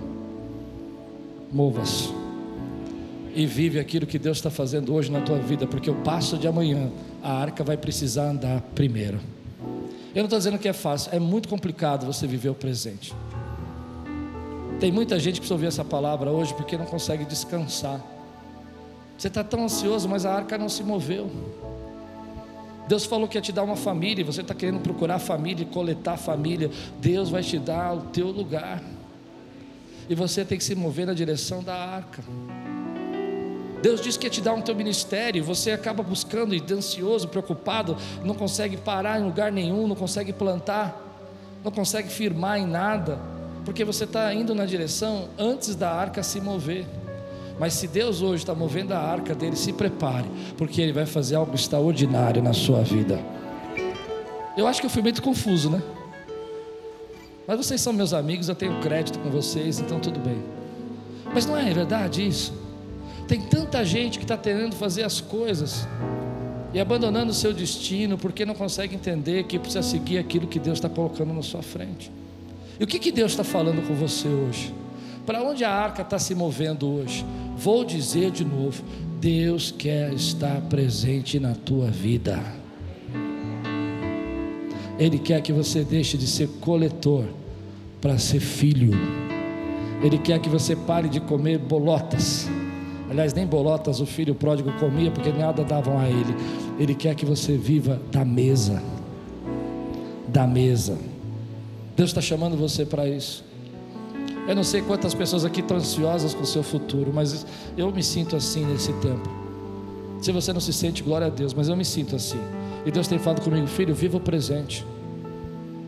[1.52, 2.24] mova-se
[3.34, 6.46] e vive aquilo que Deus está fazendo hoje na tua vida, porque o passo de
[6.46, 6.90] amanhã,
[7.24, 9.18] a arca vai precisar andar primeiro.
[10.14, 13.14] Eu não estou dizendo que é fácil, é muito complicado você viver o presente.
[14.78, 17.98] Tem muita gente que precisa ouvir essa palavra hoje porque não consegue descansar.
[19.16, 21.30] Você está tão ansioso, mas a arca não se moveu.
[22.86, 26.18] Deus falou que ia te dar uma família, e você está querendo procurar família, coletar
[26.18, 26.70] família.
[27.00, 28.82] Deus vai te dar o teu lugar.
[30.10, 32.22] E você tem que se mover na direção da arca.
[33.84, 37.94] Deus diz que ia te dar um teu ministério, você acaba buscando e ansioso, preocupado,
[38.24, 40.98] não consegue parar em lugar nenhum, não consegue plantar,
[41.62, 43.18] não consegue firmar em nada,
[43.62, 46.86] porque você está indo na direção antes da arca se mover.
[47.60, 51.34] Mas se Deus hoje está movendo a arca dele, se prepare, porque Ele vai fazer
[51.34, 53.20] algo extraordinário na sua vida.
[54.56, 55.82] Eu acho que eu fui muito confuso, né?
[57.46, 60.42] Mas vocês são meus amigos, eu tenho crédito com vocês, então tudo bem.
[61.34, 62.63] Mas não é verdade isso?
[63.26, 65.88] Tem tanta gente que está tentando fazer as coisas
[66.74, 70.78] e abandonando o seu destino porque não consegue entender que precisa seguir aquilo que Deus
[70.78, 72.10] está colocando na sua frente.
[72.78, 74.74] E o que, que Deus está falando com você hoje?
[75.24, 77.24] Para onde a arca está se movendo hoje?
[77.56, 78.82] Vou dizer de novo:
[79.20, 82.42] Deus quer estar presente na tua vida.
[84.98, 87.24] Ele quer que você deixe de ser coletor
[88.00, 88.92] para ser filho.
[90.02, 92.48] Ele quer que você pare de comer bolotas
[93.10, 96.34] Aliás, nem bolotas o filho pródigo comia, porque nada davam a ele.
[96.78, 98.82] Ele quer que você viva da mesa.
[100.28, 100.98] Da mesa.
[101.96, 103.44] Deus está chamando você para isso.
[104.48, 107.46] Eu não sei quantas pessoas aqui estão ansiosas com o seu futuro, mas
[107.76, 109.28] eu me sinto assim nesse tempo.
[110.20, 112.40] Se você não se sente, glória a Deus, mas eu me sinto assim.
[112.84, 114.84] E Deus tem falado comigo, filho, viva o presente.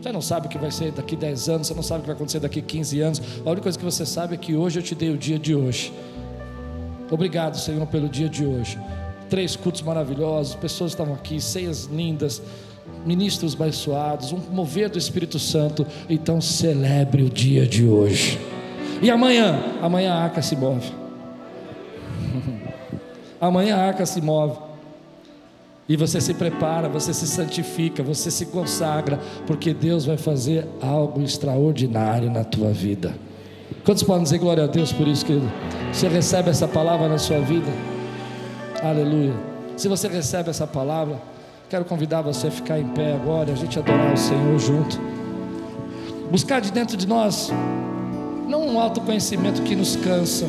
[0.01, 2.07] Você não sabe o que vai ser daqui 10 anos, você não sabe o que
[2.07, 3.21] vai acontecer daqui 15 anos.
[3.45, 5.53] A única coisa que você sabe é que hoje eu te dei o dia de
[5.53, 5.91] hoje.
[7.09, 8.77] Obrigado, Senhor, pelo dia de hoje.
[9.29, 12.41] Três cultos maravilhosos, pessoas estavam aqui, ceias lindas,
[13.05, 15.85] ministros abençoados, um mover do Espírito Santo.
[16.09, 18.39] Então celebre o dia de hoje.
[19.01, 19.59] E amanhã?
[19.81, 20.91] Amanhã a arca se move.
[23.39, 24.57] amanhã a arca se move.
[25.89, 31.21] E você se prepara, você se santifica, você se consagra, porque Deus vai fazer algo
[31.21, 33.15] extraordinário na tua vida.
[33.83, 35.49] Quantos podem dizer glória a Deus por isso, querido?
[35.91, 37.71] Você recebe essa palavra na sua vida?
[38.83, 39.33] Aleluia.
[39.75, 41.21] Se você recebe essa palavra,
[41.69, 44.99] quero convidar você a ficar em pé agora, a gente adorar o Senhor junto.
[46.31, 47.51] Buscar de dentro de nós,
[48.47, 50.47] não um autoconhecimento que nos cansa,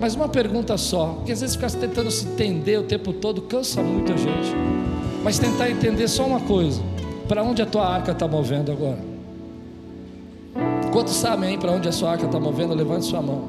[0.00, 3.82] mas uma pergunta só, porque às vezes ficar tentando se entender o tempo todo cansa
[3.82, 4.54] muito a gente.
[5.22, 6.82] Mas tentar entender só uma coisa:
[7.28, 9.13] para onde a tua arca está movendo agora?
[10.94, 12.72] Quantos sabem aí para onde a sua arca está movendo?
[12.72, 13.42] Levante sua mão.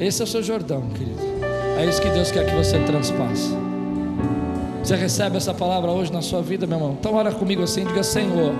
[0.00, 1.20] Esse é o seu Jordão, querido.
[1.78, 3.56] É isso que Deus quer que você transpasse.
[4.82, 6.96] Você recebe essa palavra hoje na sua vida, meu irmão?
[6.98, 8.52] Então ora comigo assim, diga Senhor,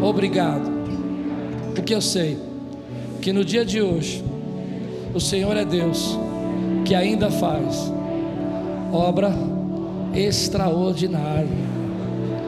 [0.00, 0.70] obrigado.
[1.74, 2.38] Porque eu sei
[3.20, 4.24] que no dia de hoje
[5.12, 6.16] o Senhor é Deus
[6.84, 7.92] que ainda faz
[8.92, 9.34] obra
[10.14, 11.48] extraordinária.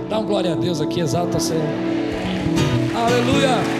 [0.08, 1.66] Dá um glória a Deus aqui, exalta o Senhor.
[2.94, 3.79] Aleluia.